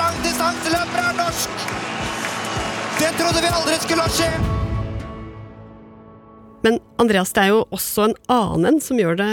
langdistanseløper 0.00 1.02
er 1.08 1.18
norsk. 1.18 1.66
Det 3.00 3.10
trodde 3.18 3.42
vi 3.42 3.52
aldri 3.58 3.76
skulle 3.82 4.06
skje. 4.14 4.30
Men 6.62 6.78
Andreas, 7.00 7.32
det 7.32 7.46
er 7.46 7.54
jo 7.54 7.64
også 7.72 8.10
en 8.10 8.16
annen 8.28 8.74
en 8.74 8.80
som 8.84 9.00
gjør 9.00 9.16
det 9.18 9.30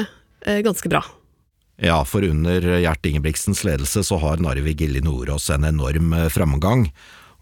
eh, 0.48 0.62
ganske 0.66 0.90
bra. 0.90 1.04
Ja, 1.78 2.02
for 2.06 2.26
under 2.26 2.64
Gjert 2.82 3.06
Ingebrigtsens 3.06 3.62
ledelse 3.64 4.02
så 4.04 4.18
har 4.18 4.42
Narvi 4.42 4.74
Gilli 4.74 5.02
Nordås 5.02 5.50
en 5.54 5.68
enorm 5.68 6.14
eh, 6.18 6.30
framgang, 6.34 6.88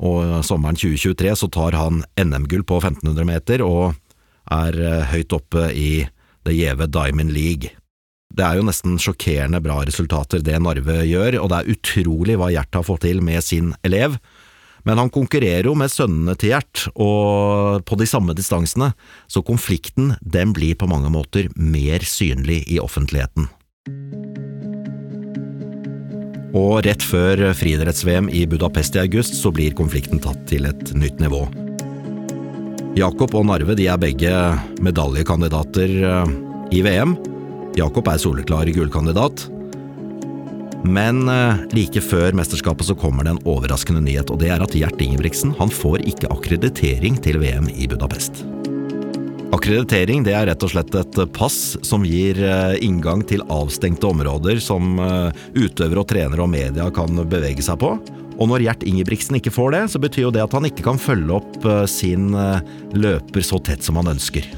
og 0.03 0.43
sommeren 0.43 0.75
2023 0.75 1.35
så 1.39 1.47
tar 1.47 1.77
han 1.79 2.01
NM-gull 2.19 2.65
på 2.67 2.81
1500 2.81 3.29
meter 3.29 3.63
og 3.63 3.95
er 4.51 4.75
eh, 4.75 5.05
høyt 5.13 5.35
oppe 5.37 5.69
i 5.71 5.89
det 6.45 6.57
gjeve 6.57 6.89
Diamond 6.91 7.31
League. 7.31 7.71
Det 8.35 8.43
er 8.43 8.59
jo 8.59 8.65
nesten 8.67 8.99
sjokkerende 8.99 9.61
bra 9.63 9.79
resultater 9.87 10.43
det 10.43 10.59
Narve 10.59 11.05
gjør, 11.07 11.39
og 11.39 11.51
det 11.53 11.61
er 11.61 11.71
utrolig 11.71 12.35
hva 12.41 12.51
Gjert 12.51 12.75
har 12.75 12.85
fått 12.85 13.05
til 13.07 13.23
med 13.23 13.39
sin 13.45 13.71
elev. 13.87 14.19
Men 14.85 14.99
han 14.99 15.09
konkurrerer 15.09 15.69
jo 15.69 15.77
med 15.79 15.93
sønnene 15.93 16.35
til 16.35 16.51
Gjert, 16.51 16.89
og 16.93 17.85
på 17.87 17.97
de 17.97 18.09
samme 18.09 18.35
distansene, 18.37 18.91
så 19.31 19.45
konflikten 19.45 20.17
den 20.21 20.51
blir 20.57 20.75
på 20.75 20.91
mange 20.91 21.13
måter 21.13 21.47
mer 21.55 22.03
synlig 22.03 22.65
i 22.67 22.81
offentligheten. 22.83 23.47
Og 26.55 26.85
rett 26.85 27.03
før 27.03 27.41
friidretts-VM 27.57 28.29
i 28.31 28.45
Budapest 28.47 28.95
i 28.95 29.01
august, 29.03 29.35
så 29.35 29.51
blir 29.51 29.75
konflikten 29.75 30.21
tatt 30.23 30.39
til 30.47 30.69
et 30.69 30.93
nytt 30.95 31.19
nivå. 31.19 31.43
Jakob 32.95 33.35
og 33.35 33.43
Narve 33.49 33.75
de 33.75 33.89
er 33.91 33.99
begge 33.99 34.31
medaljekandidater 34.83 35.97
eh, 35.99 36.31
i 36.71 36.79
VM. 36.85 37.17
Jakob 37.75 38.07
er 38.07 38.21
soleklar 38.23 38.71
gullkandidat. 38.71 39.49
Men 40.87 41.25
eh, 41.27 41.65
like 41.75 41.99
før 41.99 42.39
mesterskapet 42.39 42.87
så 42.87 42.95
kommer 42.95 43.27
det 43.27 43.35
en 43.35 43.43
overraskende 43.43 44.05
nyhet, 44.05 44.31
og 44.31 44.39
det 44.39 44.53
er 44.55 44.63
at 44.63 44.79
Gjert 44.79 45.03
Ingebrigtsen 45.03 45.57
han 45.59 45.73
får 45.73 46.07
ikke 46.07 46.31
akkreditering 46.31 47.19
til 47.19 47.43
VM 47.43 47.67
i 47.75 47.89
Budapest. 47.91 48.45
Akkreditering 49.53 50.23
det 50.25 50.33
er 50.33 50.47
rett 50.49 50.63
og 50.65 50.71
slett 50.71 50.95
et 50.97 51.19
pass 51.35 51.75
som 51.85 52.05
gir 52.07 52.39
eh, 52.41 52.75
inngang 52.85 53.21
til 53.29 53.43
avstengte 53.53 54.09
områder 54.09 54.57
som 54.63 54.97
eh, 54.97 55.45
utøvere 55.53 56.01
og 56.01 56.09
trenere 56.09 56.41
og 56.45 56.49
media 56.51 56.89
kan 56.93 57.21
bevege 57.29 57.63
seg 57.65 57.77
på. 57.83 57.93
Og 58.35 58.49
når 58.51 58.65
Gjert 58.65 58.83
Ingebrigtsen 58.89 59.37
ikke 59.37 59.53
får 59.53 59.75
det, 59.75 59.83
så 59.93 60.01
betyr 60.01 60.25
jo 60.25 60.33
det 60.35 60.43
at 60.43 60.55
han 60.57 60.67
ikke 60.67 60.83
kan 60.89 60.99
følge 60.99 61.37
opp 61.37 61.67
sin 61.87 62.33
løper 62.91 63.45
så 63.47 63.61
tett 63.63 63.85
som 63.85 63.95
han 64.01 64.11
ønsker. 64.11 64.49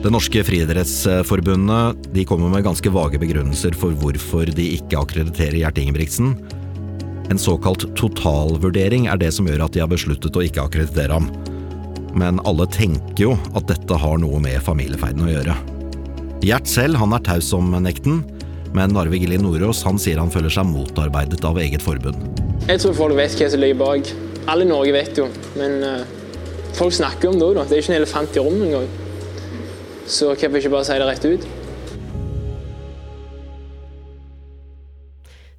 Det 0.00 0.08
norske 0.08 0.40
friidrettsforbundet 0.48 2.08
de 2.14 2.24
kommer 2.24 2.48
med 2.48 2.64
ganske 2.64 2.88
vage 2.94 3.20
begrunnelser 3.20 3.76
for 3.76 3.92
hvorfor 4.00 4.48
de 4.56 4.70
ikke 4.78 4.96
akkrediterer 4.96 5.58
Gjert 5.60 5.82
Ingebrigtsen. 5.82 6.32
En 7.28 7.38
såkalt 7.38 7.84
totalvurdering 8.00 9.10
er 9.12 9.20
det 9.20 9.34
som 9.36 9.46
gjør 9.46 9.66
at 9.66 9.76
de 9.76 9.84
har 9.84 9.92
besluttet 9.92 10.32
å 10.32 10.46
ikke 10.46 10.64
akkreditere 10.64 11.18
ham. 11.18 11.28
Men 12.18 12.40
alle 12.48 12.66
tenker 12.70 13.22
jo 13.28 13.34
at 13.54 13.68
dette 13.70 13.98
har 14.02 14.18
noe 14.22 14.40
med 14.42 14.58
familiefeiden 14.64 15.26
å 15.26 15.30
gjøre. 15.30 15.56
Gjert 16.44 16.70
selv 16.70 16.96
han 16.96 17.12
er 17.14 17.22
taus 17.26 17.50
om 17.56 17.70
nekten, 17.84 18.22
men 18.74 18.94
Narve 18.94 19.18
Gilli 19.18 19.38
Nordås 19.38 19.82
han 19.86 19.98
sier 20.00 20.20
han 20.20 20.32
føler 20.32 20.52
seg 20.52 20.68
motarbeidet 20.70 21.42
av 21.44 21.58
eget 21.60 21.84
forbund. 21.84 22.18
Jeg 22.68 22.80
tror 22.82 22.96
folk 22.96 23.18
vet 23.18 23.36
hva 23.36 23.50
som 23.52 23.62
ligger 23.62 23.80
bak. 23.80 24.10
Alle 24.50 24.64
i 24.64 24.70
Norge 24.70 24.94
vet 24.94 25.18
jo, 25.20 25.26
men 25.60 25.80
uh, 25.84 26.02
folk 26.78 26.94
snakker 26.96 27.30
om 27.30 27.38
det 27.38 27.48
òg, 27.48 27.56
da. 27.58 27.66
Det 27.68 27.76
er 27.76 27.84
ikke 27.84 27.94
en 27.94 28.00
elefant 28.00 28.36
i 28.36 28.44
rommet 28.44 28.68
engang. 28.70 28.90
Så 30.10 30.32
hvorfor 30.32 30.58
ikke 30.58 30.72
bare 30.72 30.86
si 30.88 30.98
det 30.98 31.08
rett 31.10 31.26
ut? 31.28 31.48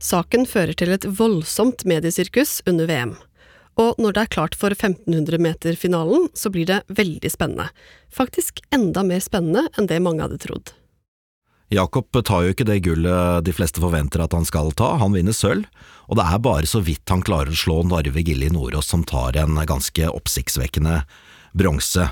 Saken 0.02 0.48
fører 0.50 0.74
til 0.74 0.90
et 0.96 1.06
voldsomt 1.06 1.86
mediesirkus 1.86 2.58
under 2.68 2.90
VM. 2.90 3.14
Og 3.82 3.98
når 4.02 4.14
det 4.14 4.26
er 4.26 4.34
klart 4.36 4.58
for 4.60 4.76
1500-meter-finalen, 4.76 6.30
så 6.38 6.52
blir 6.54 6.68
det 6.70 6.84
veldig 6.92 7.32
spennende. 7.32 7.72
Faktisk 8.14 8.62
enda 8.76 9.04
mer 9.08 9.24
spennende 9.24 9.68
enn 9.78 9.90
det 9.90 10.02
mange 10.04 10.26
hadde 10.26 10.40
trodd. 10.44 10.74
Jakob 11.72 12.12
tar 12.28 12.44
jo 12.44 12.52
ikke 12.52 12.68
det 12.68 12.82
gullet 12.84 13.46
de 13.48 13.54
fleste 13.56 13.80
forventer 13.80 14.20
at 14.20 14.34
han 14.36 14.44
skal 14.48 14.74
ta, 14.76 14.90
han 15.00 15.16
vinner 15.16 15.36
sølv, 15.36 15.70
og 16.12 16.20
det 16.20 16.26
er 16.28 16.42
bare 16.44 16.68
så 16.68 16.82
vidt 16.84 17.08
han 17.14 17.24
klarer 17.24 17.54
å 17.54 17.62
slå 17.62 17.78
Narve 17.88 18.24
Gilli 18.28 18.50
Nordås 18.52 18.92
som 18.92 19.06
tar 19.08 19.40
en 19.40 19.56
ganske 19.56 20.10
oppsiktsvekkende 20.12 20.98
bronse. 21.56 22.10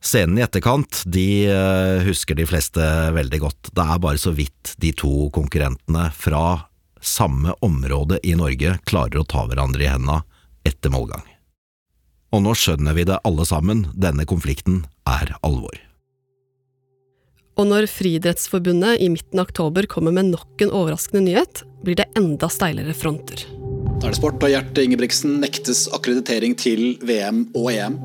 Scenen 0.00 0.38
i 0.38 0.44
etterkant 0.46 1.02
de 1.10 1.50
eh, 1.50 2.06
husker 2.06 2.38
de 2.38 2.46
fleste 2.46 2.86
veldig 3.12 3.42
godt, 3.42 3.72
det 3.74 3.84
er 3.90 4.04
bare 4.06 4.22
så 4.22 4.30
vidt 4.38 4.76
de 4.80 4.94
to 4.94 5.26
konkurrentene 5.34 6.06
fra 6.14 6.44
samme 7.02 7.56
område 7.66 8.20
i 8.22 8.36
Norge 8.38 8.78
klarer 8.86 9.18
å 9.18 9.26
ta 9.26 9.48
hverandre 9.50 9.82
i 9.82 9.90
henda 9.90 10.22
etter 10.68 10.92
målgang. 10.92 11.24
Og 12.30 12.44
nå 12.44 12.54
skjønner 12.54 12.94
vi 12.94 13.06
det 13.08 13.20
alle 13.26 13.46
sammen, 13.48 13.86
denne 13.94 14.26
konflikten 14.28 14.84
er 15.08 15.34
alvor. 15.46 15.76
Og 17.58 17.66
når 17.68 17.90
Friidrettsforbundet 17.90 19.02
i 19.02 19.10
midten 19.12 19.42
av 19.42 19.50
oktober 19.50 19.88
kommer 19.90 20.14
med 20.16 20.30
nok 20.30 20.62
en 20.64 20.72
overraskende 20.72 21.26
nyhet, 21.26 21.64
blir 21.84 21.98
det 21.98 22.08
enda 22.16 22.48
steilere 22.52 22.94
fronter. 22.96 23.42
Da 23.80 24.08
er 24.08 24.14
det 24.14 24.16
sport, 24.16 24.40
og 24.40 24.48
Gjert 24.48 24.78
Ingebrigtsen 24.80 25.38
nektes 25.42 25.86
akkreditering 25.92 26.54
til 26.56 26.94
VM 27.04 27.46
og 27.56 27.70
EM. 27.72 27.96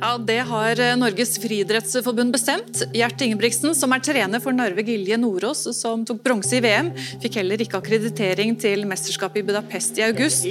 Ja, 0.00 0.14
Det 0.16 0.38
har 0.48 0.80
eh, 0.80 0.94
Norges 0.96 1.34
friidrettsforbund 1.42 2.32
bestemt. 2.32 2.84
Gjert 2.94 3.20
Ingebrigtsen, 3.20 3.74
som 3.76 3.92
er 3.92 4.00
trener 4.00 4.40
for 4.40 4.56
Narve 4.56 4.84
Gilje 4.86 5.18
Nordås, 5.20 5.66
som 5.76 6.06
tok 6.08 6.22
bronse 6.24 6.56
i 6.56 6.62
VM, 6.64 6.92
fikk 7.20 7.40
heller 7.40 7.60
ikke 7.60 7.80
akkreditering 7.80 8.54
til 8.62 8.86
mesterskapet 8.88 9.42
i 9.42 9.46
Budapest 9.50 10.00
i 10.00 10.06
august. 10.06 10.46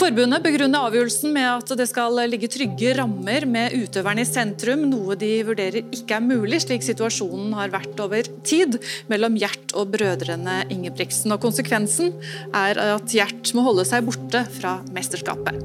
Forbundet 0.00 0.42
begrunner 0.44 0.88
avgjørelsen 0.88 1.32
med 1.36 1.48
at 1.50 1.74
det 1.78 1.86
skal 1.92 2.18
ligge 2.32 2.50
trygge 2.50 2.96
rammer 2.98 3.46
med 3.46 3.76
utøverne 3.78 4.24
i 4.24 4.28
sentrum, 4.28 4.88
noe 4.90 5.16
de 5.20 5.30
vurderer 5.46 5.84
ikke 5.84 6.18
er 6.18 6.26
mulig, 6.26 6.64
slik 6.64 6.84
situasjonen 6.88 7.54
har 7.60 7.72
vært 7.72 8.00
over 8.02 8.32
tid 8.48 8.80
mellom 9.12 9.38
Gjert 9.40 9.76
og 9.78 9.92
brødrene 9.94 10.62
Ingebrigtsen. 10.72 11.36
Og 11.36 11.44
Konsekvensen 11.44 12.16
er 12.50 12.82
at 12.88 13.14
Gjert 13.14 13.54
må 13.54 13.68
holde 13.68 13.86
seg 13.86 14.01
borte 14.06 14.44
fra 14.60 14.78
mesterskapet. 14.94 15.60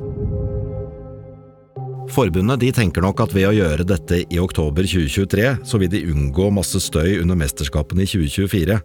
Forbundet 2.08 2.62
de 2.62 2.70
tenker 2.72 3.03
nok 3.03 3.20
at 3.25 3.34
ved 3.36 3.50
å 3.50 3.56
gjøre 3.56 3.86
dette 3.88 4.22
i 4.32 4.39
oktober 4.39 4.86
2023, 4.88 5.50
så 5.67 5.79
vil 5.82 5.91
de 5.91 6.06
unngå 6.08 6.48
masse 6.56 6.79
støy 6.82 7.20
under 7.20 7.38
mesterskapene 7.39 8.06
i 8.06 8.10
2024. 8.10 8.77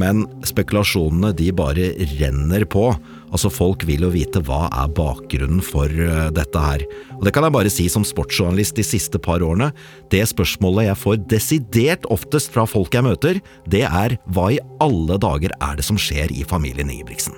Men 0.00 0.24
spekulasjonene 0.48 1.34
de 1.36 1.50
bare 1.54 1.92
renner 2.16 2.64
på. 2.66 2.88
Altså 3.28 3.52
Folk 3.52 3.84
vil 3.86 4.06
jo 4.06 4.12
vite 4.14 4.42
hva 4.48 4.64
er 4.72 4.90
bakgrunnen 4.96 5.62
for 5.64 5.92
eh, 5.92 6.30
dette 6.34 6.66
her. 6.66 6.86
Og 7.18 7.28
Det 7.28 7.34
kan 7.36 7.46
jeg 7.46 7.56
bare 7.58 7.72
si 7.72 7.88
som 7.92 8.06
sportsjournalist 8.06 8.80
de 8.80 8.86
siste 8.86 9.20
par 9.22 9.44
årene. 9.44 9.70
Det 10.10 10.24
spørsmålet 10.32 10.88
jeg 10.88 11.02
får 11.04 11.24
desidert 11.30 12.10
oftest 12.14 12.54
fra 12.54 12.66
folk 12.66 12.96
jeg 12.96 13.06
møter, 13.06 13.42
det 13.70 13.84
er 13.86 14.18
hva 14.34 14.50
i 14.54 14.62
alle 14.82 15.20
dager 15.20 15.54
er 15.60 15.78
det 15.78 15.86
som 15.86 16.00
skjer 16.00 16.32
i 16.32 16.46
familien 16.48 16.90
Ingebrigtsen? 16.90 17.36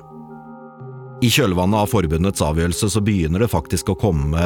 I 1.25 1.31
kjølvannet 1.33 1.81
av 1.81 1.89
forbundets 1.89 2.43
avgjørelse 2.45 2.91
så 2.93 3.01
begynner 3.01 3.41
det 3.41 3.49
faktisk 3.49 3.89
å 3.89 3.97
komme 3.97 4.43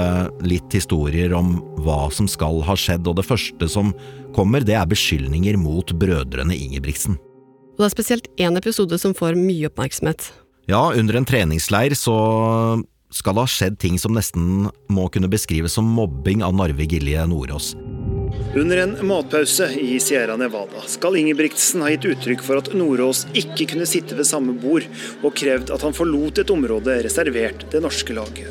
litt 0.47 0.71
historier 0.71 1.33
om 1.35 1.57
hva 1.83 2.05
som 2.15 2.29
skal 2.31 2.61
ha 2.63 2.77
skjedd, 2.79 3.09
og 3.11 3.19
det 3.19 3.27
første 3.27 3.67
som 3.73 3.91
kommer, 4.37 4.63
det 4.63 4.77
er 4.79 4.87
beskyldninger 4.87 5.59
mot 5.59 5.91
brødrene 5.99 6.55
Ingebrigtsen. 6.55 7.19
Og 7.75 7.83
det 7.83 7.89
er 7.89 7.97
spesielt 7.97 8.31
én 8.39 8.59
episode 8.61 9.01
som 9.03 9.17
får 9.19 9.35
mye 9.41 9.67
oppmerksomhet. 9.67 10.29
Ja, 10.71 10.93
under 10.95 11.19
en 11.19 11.27
treningsleir 11.27 11.97
så 11.99 12.15
skal 13.11 13.35
det 13.35 13.43
ha 13.49 13.51
skjedd 13.51 13.81
ting 13.83 13.99
som 13.99 14.15
nesten 14.15 14.69
må 14.95 15.09
kunne 15.11 15.31
beskrives 15.33 15.75
som 15.75 15.91
mobbing 15.91 16.45
av 16.47 16.55
Narve 16.55 16.87
Gilje 16.87 17.27
Nordås. 17.27 17.73
Under 18.55 18.77
en 18.77 19.07
matpause 19.07 19.69
i 19.81 20.01
Sierra 20.01 20.37
Nevada 20.37 20.81
skal 20.87 21.17
Ingebrigtsen 21.17 21.85
ha 21.85 21.91
gitt 21.93 22.09
uttrykk 22.11 22.41
for 22.43 22.59
at 22.59 22.73
Nordås 22.75 23.23
ikke 23.31 23.69
kunne 23.71 23.87
sitte 23.87 24.17
ved 24.19 24.27
samme 24.27 24.57
bord, 24.59 24.89
og 25.23 25.37
krevd 25.39 25.71
at 25.71 25.85
han 25.87 25.95
forlot 25.95 26.41
et 26.43 26.51
område 26.51 26.97
reservert 27.07 27.63
det 27.71 27.83
norske 27.85 28.17
laget. 28.17 28.51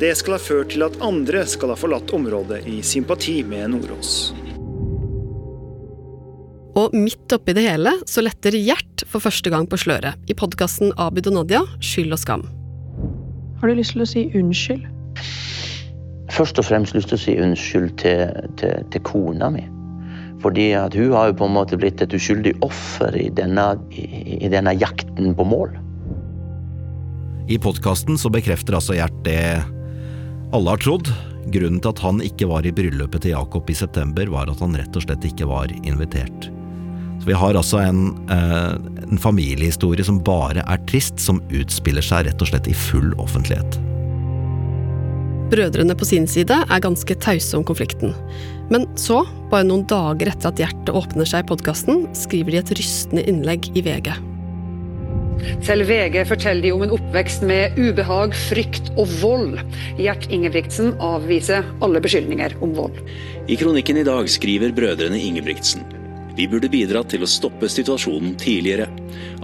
Det 0.00 0.10
skal 0.18 0.34
ha 0.34 0.40
ført 0.42 0.72
til 0.74 0.82
at 0.82 0.98
andre 1.06 1.44
skal 1.46 1.70
ha 1.70 1.78
forlatt 1.78 2.10
området 2.18 2.64
i 2.66 2.80
sympati 2.82 3.36
med 3.46 3.76
Nordås. 3.76 4.32
Og 6.78 6.94
midt 6.98 7.30
oppi 7.34 7.54
det 7.54 7.68
hele 7.68 7.94
så 8.10 8.26
letter 8.26 8.58
Gjert 8.58 9.06
for 9.06 9.22
første 9.22 9.54
gang 9.54 9.70
på 9.70 9.78
sløret, 9.78 10.18
i 10.26 10.34
podkasten 10.34 10.90
Abid 10.98 11.30
og 11.30 11.38
Nadia, 11.38 11.62
Skyld 11.78 12.14
og 12.14 12.22
skam. 12.26 12.46
Har 13.62 13.70
du 13.70 13.78
lyst 13.78 13.94
til 13.94 14.02
å 14.02 14.10
si 14.16 14.30
unnskyld? 14.34 14.82
Først 16.32 16.60
og 16.60 16.68
fremst 16.68 16.96
lyst 16.96 17.10
til 17.12 17.18
å 17.18 17.22
si 17.22 17.36
unnskyld 17.40 17.90
til, 18.02 18.32
til, 18.60 18.86
til 18.92 19.04
kona 19.06 19.50
mi. 19.54 19.64
Fordi 20.42 20.70
at 20.78 20.94
hun 20.94 21.14
har 21.16 21.30
jo 21.30 21.38
på 21.40 21.48
en 21.48 21.56
måte 21.56 21.78
blitt 21.80 22.02
et 22.04 22.14
uskyldig 22.14 22.54
offer 22.62 23.16
i 23.18 23.26
denne, 23.34 23.72
i, 23.90 24.38
i 24.38 24.50
denne 24.52 24.74
jakten 24.78 25.34
på 25.34 25.46
mål. 25.48 25.74
I 27.48 27.58
podkasten 27.58 28.18
så 28.20 28.30
bekrefter 28.30 28.76
altså 28.76 28.98
Gjert 28.98 29.18
det 29.26 29.40
alle 30.54 30.72
har 30.72 30.80
trodd. 30.80 31.10
Grunnen 31.52 31.80
til 31.80 31.90
at 31.90 32.02
han 32.04 32.22
ikke 32.24 32.48
var 32.50 32.66
i 32.68 32.72
bryllupet 32.76 33.24
til 33.24 33.34
Jakob 33.34 33.68
i 33.72 33.76
september, 33.76 34.28
var 34.32 34.50
at 34.52 34.60
han 34.64 34.76
rett 34.76 34.96
og 34.96 35.04
slett 35.04 35.24
ikke 35.28 35.48
var 35.48 35.72
invitert. 35.80 36.50
Så 37.18 37.26
Vi 37.26 37.36
har 37.36 37.56
altså 37.56 37.80
en, 37.82 38.14
eh, 38.30 38.76
en 39.10 39.18
familiehistorie 39.18 40.04
som 40.04 40.20
bare 40.22 40.62
er 40.64 40.78
trist, 40.86 41.18
som 41.18 41.42
utspiller 41.50 42.04
seg 42.04 42.26
rett 42.26 42.40
og 42.40 42.48
slett 42.48 42.68
i 42.68 42.76
full 42.76 43.12
offentlighet. 43.18 43.80
Brødrene 45.48 45.96
på 45.96 46.04
sin 46.04 46.26
side 46.28 46.56
er 46.60 46.82
ganske 46.84 47.14
tause 47.24 47.56
om 47.56 47.64
konflikten. 47.64 48.12
Men 48.68 48.84
så, 49.00 49.22
bare 49.48 49.64
noen 49.64 49.86
dager 49.88 50.28
etter 50.28 50.50
at 50.50 50.60
hjertet 50.60 50.92
åpner 50.92 51.28
seg 51.28 51.46
i 51.46 51.48
podkasten, 51.48 52.02
skriver 52.16 52.52
de 52.52 52.60
et 52.60 52.72
rystende 52.76 53.24
innlegg 53.30 53.70
i 53.72 53.84
VG. 53.86 54.10
Selv 55.64 55.86
VG 55.88 56.18
forteller 56.28 56.66
de 56.66 56.72
om 56.74 56.82
en 56.84 56.92
oppvekst 56.98 57.46
med 57.46 57.78
ubehag, 57.78 58.34
frykt 58.50 58.90
og 58.98 59.08
vold. 59.22 59.56
Gjert 59.96 60.26
Ingebrigtsen 60.34 60.92
avviser 61.00 61.64
alle 61.84 62.02
beskyldninger 62.04 62.58
om 62.64 62.74
vold. 62.76 62.98
I 63.48 63.56
kronikken 63.56 64.02
i 64.02 64.04
dag 64.04 64.28
skriver 64.28 64.74
brødrene 64.76 65.20
Ingebrigtsen. 65.30 65.86
Vi 66.36 66.46
burde 66.50 66.68
bidratt 66.70 67.08
til 67.14 67.24
å 67.24 67.30
stoppe 67.30 67.70
situasjonen 67.72 68.36
tidligere. 68.38 68.90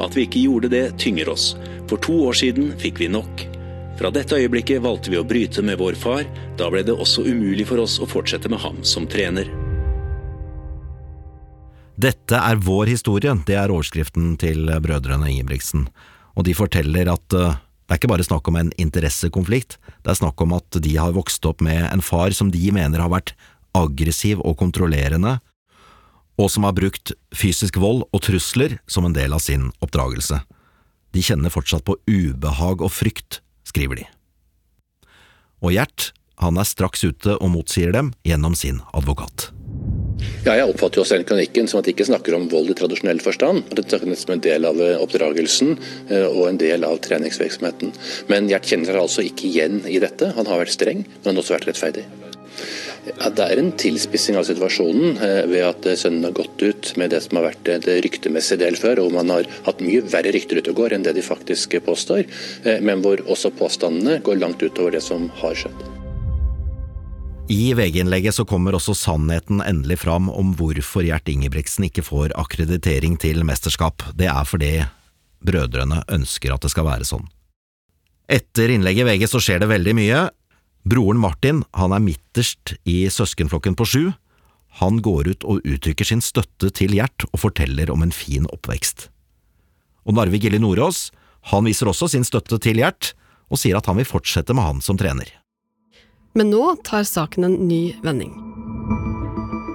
At 0.02 0.14
vi 0.14 0.28
ikke 0.28 0.44
gjorde 0.44 0.70
det, 0.74 0.84
tynger 1.00 1.32
oss. 1.32 1.54
For 1.88 1.98
to 2.02 2.20
år 2.28 2.38
siden 2.44 2.74
fikk 2.82 3.00
vi 3.02 3.10
nok. 3.10 3.48
Fra 3.94 4.10
dette 4.10 4.34
øyeblikket 4.34 4.82
valgte 4.82 5.12
vi 5.12 5.20
å 5.20 5.26
bryte 5.26 5.62
med 5.62 5.78
vår 5.78 5.94
far. 5.98 6.24
Da 6.58 6.66
ble 6.72 6.82
det 6.86 6.96
også 6.96 7.22
umulig 7.22 7.68
for 7.68 7.82
oss 7.84 8.00
å 8.02 8.08
fortsette 8.10 8.50
med 8.50 8.58
ham 8.64 8.80
som 8.82 9.06
trener. 9.06 9.46
Dette 11.94 12.34
er 12.34 12.58
vår 12.58 12.90
historie, 12.90 13.30
det 13.46 13.54
er 13.54 13.70
overskriften 13.70 14.34
til 14.42 14.66
brødrene 14.82 15.30
Ingebrigtsen. 15.30 15.86
Og 16.34 16.42
de 16.48 16.56
forteller 16.58 17.06
at 17.12 17.36
eh, 17.38 17.54
det 17.84 17.94
er 17.94 18.00
ikke 18.00 18.10
bare 18.10 18.26
snakk 18.26 18.50
om 18.50 18.58
en 18.58 18.72
interessekonflikt, 18.82 19.76
det 20.02 20.10
er 20.10 20.18
snakk 20.18 20.42
om 20.42 20.56
at 20.56 20.80
de 20.82 20.96
har 20.98 21.14
vokst 21.14 21.46
opp 21.46 21.62
med 21.62 21.84
en 21.86 22.02
far 22.02 22.34
som 22.34 22.50
de 22.50 22.64
mener 22.74 22.98
har 22.98 23.12
vært 23.12 23.34
aggressiv 23.76 24.42
og 24.42 24.56
kontrollerende, 24.58 25.36
og 26.40 26.50
som 26.50 26.66
har 26.66 26.74
brukt 26.74 27.12
fysisk 27.36 27.78
vold 27.78 28.08
og 28.08 28.24
trusler 28.26 28.80
som 28.90 29.06
en 29.06 29.14
del 29.14 29.36
av 29.36 29.44
sin 29.44 29.68
oppdragelse. 29.84 30.40
De 31.14 31.22
kjenner 31.22 31.52
fortsatt 31.54 31.84
på 31.86 31.94
ubehag 32.10 32.82
og 32.82 32.90
frykt 32.90 33.43
skriver 33.66 34.02
de. 34.02 34.06
Og 35.64 35.74
Gjert, 35.74 36.12
han 36.42 36.58
er 36.60 36.68
straks 36.68 37.04
ute 37.04 37.36
og 37.38 37.52
motsier 37.54 37.94
dem 37.94 38.12
gjennom 38.26 38.56
sin 38.58 38.82
advokat. 38.92 39.50
Ja, 40.44 40.54
jeg 40.58 40.68
oppfatter 40.68 41.00
jo 41.00 41.06
selv 41.08 41.26
kronikken 41.28 41.68
som 41.68 41.80
at 41.80 41.86
de 41.88 41.94
ikke 41.94 42.06
snakker 42.06 42.36
om 42.36 42.46
vold 42.52 42.68
i 42.70 42.76
tradisjonell 42.76 43.20
forstand. 43.24 43.64
At 43.70 43.80
det 43.80 43.86
snakker 43.88 44.18
som 44.20 44.34
en 44.36 44.44
del 44.44 44.68
av 44.68 44.80
eh, 44.80 45.00
oppdragelsen 45.00 45.74
eh, 46.10 46.26
og 46.28 46.50
en 46.50 46.60
del 46.60 46.84
av 46.86 47.00
treningsvirksomheten. 47.04 47.94
Men 48.30 48.50
Gjert 48.52 48.68
kjenner 48.68 48.92
seg 48.92 49.00
altså 49.00 49.24
ikke 49.24 49.48
igjen 49.50 49.80
i 49.88 50.00
dette. 50.04 50.32
Han 50.36 50.48
har 50.50 50.62
vært 50.62 50.76
streng, 50.76 51.02
men 51.08 51.30
han 51.30 51.38
har 51.38 51.44
også 51.44 51.56
vært 51.56 51.72
rettferdig. 51.72 52.04
Ja, 53.08 53.30
Det 53.30 53.44
er 53.44 53.60
en 53.60 53.72
tilspissing 53.80 54.38
av 54.40 54.46
situasjonen 54.48 55.18
eh, 55.18 55.42
ved 55.50 55.66
at 55.66 55.88
eh, 55.88 55.98
sønnen 55.98 56.24
har 56.28 56.36
gått 56.36 56.62
ut 56.62 56.92
med 57.00 57.12
det 57.14 57.20
som 57.24 57.40
har 57.40 57.48
vært 57.50 57.68
eh, 57.68 57.82
det 57.84 57.98
ryktemessige 58.06 58.62
del 58.62 58.78
før, 58.80 59.02
og 59.04 59.12
man 59.16 59.32
har 59.32 59.48
hatt 59.66 59.82
mye 59.84 60.04
verre 60.08 60.32
rykter 60.34 60.60
ute 60.60 60.72
og 60.72 60.80
går 60.82 60.96
enn 60.96 61.04
det 61.06 61.16
de 61.18 61.24
faktisk 61.24 61.76
påstår, 61.84 62.24
men 62.84 63.02
hvor 63.04 63.20
også 63.30 63.50
påstandene 63.58 64.20
går 64.24 64.40
langt 64.40 64.62
utover 64.62 64.94
det 64.94 65.02
som 65.04 65.26
har 65.40 65.56
skjedd. 65.58 65.84
I 67.52 67.74
VG-innlegget 67.76 68.34
så 68.38 68.46
kommer 68.48 68.76
også 68.76 68.94
sannheten 68.96 69.60
endelig 69.60 69.98
fram 70.00 70.30
om 70.32 70.54
hvorfor 70.56 71.04
Gjert 71.04 71.28
Ingebrigtsen 71.28 71.84
ikke 71.90 72.04
får 72.06 72.32
akkreditering 72.40 73.18
til 73.20 73.44
mesterskap. 73.44 74.06
Det 74.16 74.30
er 74.32 74.48
fordi 74.48 74.72
brødrene 75.44 76.00
ønsker 76.08 76.54
at 76.54 76.64
det 76.64 76.72
skal 76.72 76.88
være 76.88 77.08
sånn. 77.08 77.26
Etter 78.32 78.72
innlegget 78.72 79.04
i 79.04 79.10
VG 79.10 79.28
så 79.28 79.42
skjer 79.44 79.60
det 79.60 79.68
veldig 79.68 79.94
mye, 79.98 80.22
Broren 80.84 81.16
Martin 81.16 81.62
han 81.72 81.94
er 81.96 82.02
midterst 82.04 82.74
i 82.84 83.06
søskenflokken 83.08 83.76
på 83.78 83.86
sju. 83.88 84.04
Han 84.80 85.00
går 85.04 85.30
ut 85.32 85.46
og 85.48 85.64
uttrykker 85.64 86.04
sin 86.04 86.20
støtte 86.24 86.68
til 86.76 86.96
Gjert 86.98 87.24
og 87.30 87.40
forteller 87.40 87.92
om 87.94 88.04
en 88.04 88.12
fin 88.12 88.44
oppvekst. 88.52 89.08
Og 90.04 90.18
Narve 90.18 90.40
Gilli 90.42 90.60
Nordås 90.60 91.08
han 91.52 91.64
viser 91.64 91.88
også 91.88 92.10
sin 92.12 92.24
støtte 92.24 92.58
til 92.60 92.80
Gjert, 92.80 93.14
og 93.52 93.60
sier 93.60 93.76
at 93.76 93.88
han 93.88 93.98
vil 94.00 94.08
fortsette 94.08 94.56
med 94.56 94.64
han 94.64 94.80
som 94.84 94.96
trener. 95.00 95.28
Men 96.34 96.50
nå 96.50 96.74
tar 96.84 97.04
saken 97.06 97.46
en 97.46 97.56
ny 97.68 97.94
vending. 98.04 98.32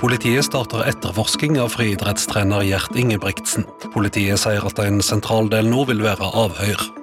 Politiet 0.02 0.46
starter 0.48 0.86
etterforsking 0.90 1.58
av 1.60 1.74
friidrettstrener 1.74 2.66
Gjert 2.68 2.98
Ingebrigtsen. 2.98 3.66
Politiet 3.94 4.42
sier 4.42 4.66
at 4.66 4.82
en 4.84 5.02
sentral 5.06 5.50
del 5.52 5.70
nå 5.72 5.86
vil 5.90 6.06
være 6.06 6.34
avhør. 6.46 6.99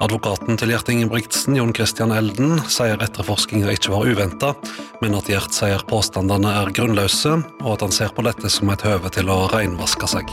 Advokaten 0.00 0.56
til 0.56 0.70
Gjert 0.72 0.88
Ingebrigtsen, 0.88 1.58
Jon 1.58 1.74
Christian 1.76 2.14
Elden, 2.16 2.54
sier 2.72 3.02
etterforskninga 3.04 3.68
ikke 3.74 3.90
var 3.92 4.08
uventa, 4.08 4.54
men 5.02 5.12
at 5.18 5.28
Gjert 5.28 5.52
sier 5.52 5.84
påstandene 5.90 6.54
er 6.62 6.72
grunnløse, 6.72 7.34
og 7.60 7.68
at 7.74 7.84
han 7.84 7.92
ser 7.92 8.14
på 8.16 8.24
dette 8.24 8.48
som 8.48 8.72
et 8.72 8.80
høve 8.86 9.12
til 9.12 9.28
å 9.28 9.42
reinvaske 9.52 10.08
seg. 10.08 10.32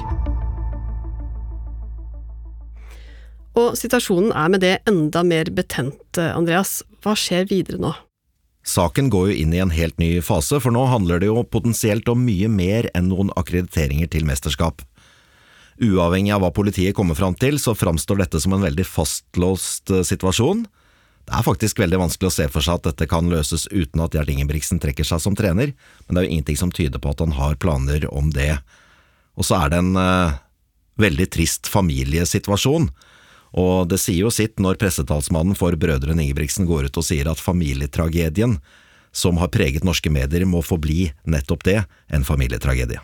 Og 3.59 3.75
situasjonen 3.75 4.31
er 4.31 4.55
med 4.55 4.63
det 4.63 4.73
enda 4.87 5.25
mer 5.27 5.51
betent, 5.51 6.15
Andreas. 6.15 6.79
Hva 7.03 7.17
skjer 7.19 7.49
videre 7.51 7.83
nå? 7.83 7.91
Saken 8.67 9.11
går 9.11 9.33
jo 9.33 9.39
inn 9.41 9.51
i 9.55 9.59
en 9.63 9.75
helt 9.75 9.99
ny 9.99 10.13
fase, 10.23 10.61
for 10.63 10.71
nå 10.71 10.85
handler 10.87 11.19
det 11.19 11.27
jo 11.27 11.43
potensielt 11.43 12.07
om 12.07 12.23
mye 12.23 12.47
mer 12.47 12.87
enn 12.95 13.11
noen 13.11 13.35
akkrediteringer 13.35 14.15
til 14.15 14.27
mesterskap. 14.27 14.79
Uavhengig 15.77 16.33
av 16.33 16.41
hva 16.41 16.49
politiet 16.55 16.95
kommer 16.97 17.17
fram 17.17 17.35
til, 17.37 17.59
så 17.61 17.75
framstår 17.77 18.23
dette 18.23 18.41
som 18.41 18.55
en 18.55 18.65
veldig 18.65 18.85
fastlåst 18.87 19.93
eh, 19.93 20.05
situasjon. 20.07 20.65
Det 21.27 21.35
er 21.35 21.43
faktisk 21.43 21.81
veldig 21.81 21.99
vanskelig 21.99 22.29
å 22.29 22.33
se 22.37 22.47
for 22.49 22.63
seg 22.63 22.79
at 22.79 22.87
dette 22.87 23.07
kan 23.11 23.27
løses 23.29 23.67
uten 23.69 24.01
at 24.01 24.15
Gjert 24.15 24.31
Ingebrigtsen 24.31 24.79
trekker 24.81 25.05
seg 25.05 25.21
som 25.21 25.35
trener, 25.35 25.73
men 26.07 26.15
det 26.15 26.21
er 26.21 26.25
jo 26.25 26.35
ingenting 26.37 26.59
som 26.59 26.71
tyder 26.71 27.03
på 27.03 27.11
at 27.11 27.21
han 27.21 27.35
har 27.35 27.59
planer 27.59 28.07
om 28.09 28.31
det. 28.31 28.53
Og 29.35 29.45
så 29.45 29.57
er 29.59 29.73
det 29.73 29.81
en 29.83 29.99
uh, 29.99 30.37
veldig 31.03 31.27
trist 31.35 31.67
familiesituasjon, 31.69 32.87
og 33.59 33.89
det 33.91 33.99
sier 33.99 34.23
jo 34.23 34.31
sitt 34.31 34.55
når 34.63 34.79
pressetalsmannen 34.79 35.57
for 35.59 35.75
brødrene 35.75 36.23
Ingebrigtsen 36.23 36.67
går 36.69 36.87
ut 36.87 37.01
og 37.01 37.05
sier 37.05 37.27
at 37.27 37.43
familietragedien 37.43 38.55
som 39.11 39.39
har 39.41 39.51
preget 39.51 39.83
norske 39.87 40.11
medier, 40.13 40.45
må 40.47 40.61
forbli 40.63 41.09
nettopp 41.27 41.67
det, 41.67 41.81
en 42.07 42.23
familietragedie. 42.27 43.01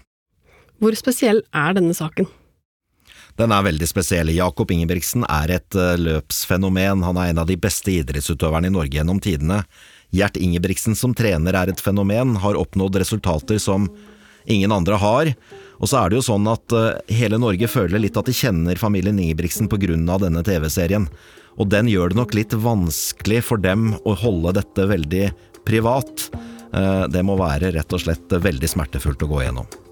Hvor 0.79 0.95
spesiell 0.95 1.43
er 1.51 1.75
denne 1.75 1.95
saken? 1.97 2.29
Den 3.39 3.53
er 3.53 3.65
veldig 3.65 3.87
spesiell. 3.89 4.29
Jakob 4.35 4.71
Ingebrigtsen 4.71 5.25
er 5.25 5.55
et 5.55 5.77
uh, 5.77 5.95
løpsfenomen, 5.97 7.01
han 7.05 7.17
er 7.17 7.31
en 7.31 7.41
av 7.41 7.49
de 7.49 7.57
beste 7.57 7.89
idrettsutøverne 7.95 8.69
i 8.69 8.73
Norge 8.73 8.99
gjennom 8.99 9.21
tidene. 9.23 9.63
Gjert 10.13 10.37
Ingebrigtsen 10.37 10.93
som 10.97 11.15
trener 11.17 11.57
er 11.57 11.71
et 11.71 11.81
fenomen, 11.81 12.35
har 12.43 12.59
oppnådd 12.59 12.99
resultater 13.01 13.57
som 13.61 13.89
ingen 14.45 14.73
andre 14.75 14.99
har. 15.01 15.31
Og 15.81 15.89
så 15.89 16.03
er 16.03 16.11
det 16.11 16.19
jo 16.19 16.27
sånn 16.29 16.45
at 16.51 16.77
uh, 16.77 16.91
hele 17.09 17.41
Norge 17.41 17.69
føler 17.71 18.03
litt 18.03 18.19
at 18.19 18.29
de 18.29 18.37
kjenner 18.37 18.77
familien 18.77 19.17
Ingebrigtsen 19.17 19.71
av 20.13 20.21
denne 20.21 20.45
TV-serien. 20.45 21.09
Og 21.57 21.69
den 21.69 21.89
gjør 21.89 22.13
det 22.13 22.21
nok 22.21 22.37
litt 22.37 22.53
vanskelig 22.53 23.41
for 23.49 23.61
dem 23.61 23.95
å 24.05 24.13
holde 24.13 24.59
dette 24.61 24.85
veldig 24.89 25.31
privat. 25.65 26.29
Uh, 26.69 27.09
det 27.09 27.25
må 27.25 27.33
være 27.41 27.73
rett 27.73 27.97
og 27.97 28.05
slett 28.05 28.29
veldig 28.29 28.69
smertefullt 28.69 29.25
å 29.25 29.33
gå 29.33 29.41
gjennom. 29.47 29.82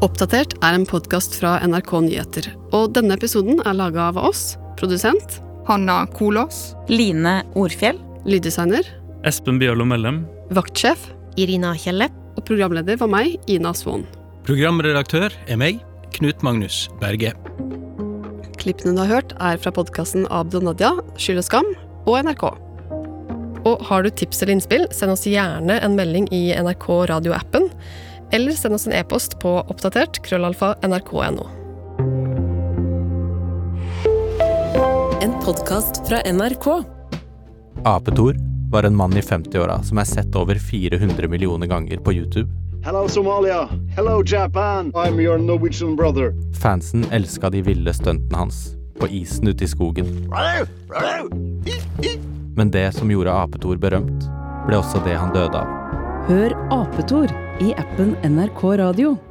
Oppdatert 0.00 0.54
er 0.64 0.72
en 0.78 0.86
podkast 0.88 1.34
fra 1.36 1.58
NRK 1.60 1.90
Nyheter, 2.06 2.46
og 2.72 2.94
denne 2.96 3.18
episoden 3.18 3.58
er 3.68 3.74
laga 3.76 4.06
av 4.08 4.16
oss, 4.16 4.54
produsent 4.80 5.42
Hanna 5.68 6.06
Kolås. 6.16 6.70
Line 6.88 7.42
Orfjell. 7.52 8.00
Lyddesigner 8.24 8.88
Espen 9.28 9.60
Bjørlo 9.60 9.84
Mellem. 9.84 10.22
Vaktsjef 10.56 11.04
Irina 11.40 11.74
Kjelle. 11.76 12.08
Og 12.38 12.46
programleder 12.48 12.96
var 12.96 13.12
meg, 13.12 13.36
Ina 13.52 13.74
Swann. 13.76 14.06
Programredaktør 14.48 15.36
er 15.44 15.60
meg, 15.60 15.84
Knut 16.16 16.40
Magnus 16.46 16.86
Berge. 17.02 17.34
Klippene 18.56 18.96
du 18.96 19.04
har 19.04 19.18
hørt, 19.18 19.36
er 19.36 19.60
fra 19.60 19.76
podkasten 19.76 20.24
Abdo 20.32 20.64
Nadia, 20.64 20.94
Skyld 21.20 21.44
og 21.44 21.50
skam 21.50 21.74
og 22.06 22.22
NRK. 22.24 22.46
Og 23.68 23.82
har 23.90 24.06
du 24.06 24.08
tips 24.08 24.40
eller 24.40 24.56
innspill, 24.56 24.88
send 24.96 25.12
oss 25.12 25.28
gjerne 25.28 25.76
en 25.84 25.98
melding 25.98 26.32
i 26.32 26.46
NRK 26.56 26.88
radioappen 27.12 27.68
eller 28.30 28.52
send 28.52 28.74
oss 28.74 28.86
en 28.86 28.92
e-post 28.92 29.38
på 29.40 29.56
oppdatert 29.60 30.22
krøllalfa 30.26 30.74
nrk.no. 30.82 31.48
En 35.22 35.32
podkast 35.44 36.08
fra 36.08 36.22
NRK. 36.32 36.66
Apetor 37.84 38.36
var 38.70 38.82
en 38.82 38.96
mann 38.96 39.16
i 39.16 39.20
50-åra 39.20 39.82
som 39.82 39.98
er 39.98 40.08
sett 40.08 40.36
over 40.36 40.58
400 40.58 41.28
millioner 41.28 41.66
ganger 41.66 41.96
på 41.96 42.12
YouTube. 42.12 42.48
Hello 42.84 43.08
Somalia, 43.08 43.68
hello 43.96 44.22
Japan, 44.26 44.92
I'm 44.92 45.20
your 45.20 45.38
Norwegian 45.38 45.96
brother. 45.96 46.32
Fansen 46.62 47.04
elska 47.12 47.50
de 47.50 47.60
ville 47.62 47.92
stuntene 47.92 48.38
hans, 48.38 48.70
på 49.00 49.08
isen 49.08 49.48
ute 49.48 49.64
i 49.64 49.68
skogen. 49.68 50.06
Men 52.56 52.70
det 52.70 52.92
som 52.96 53.10
gjorde 53.10 53.32
Apetor 53.32 53.76
berømt, 53.76 54.24
ble 54.68 54.80
også 54.80 55.02
det 55.04 55.18
han 55.20 55.34
døde 55.36 55.60
av. 55.60 55.76
Hør 56.30 56.56
Apetor 56.70 57.30
i 57.60 57.74
appen 57.76 58.16
NRK 58.22 58.62
Radio. 58.76 59.29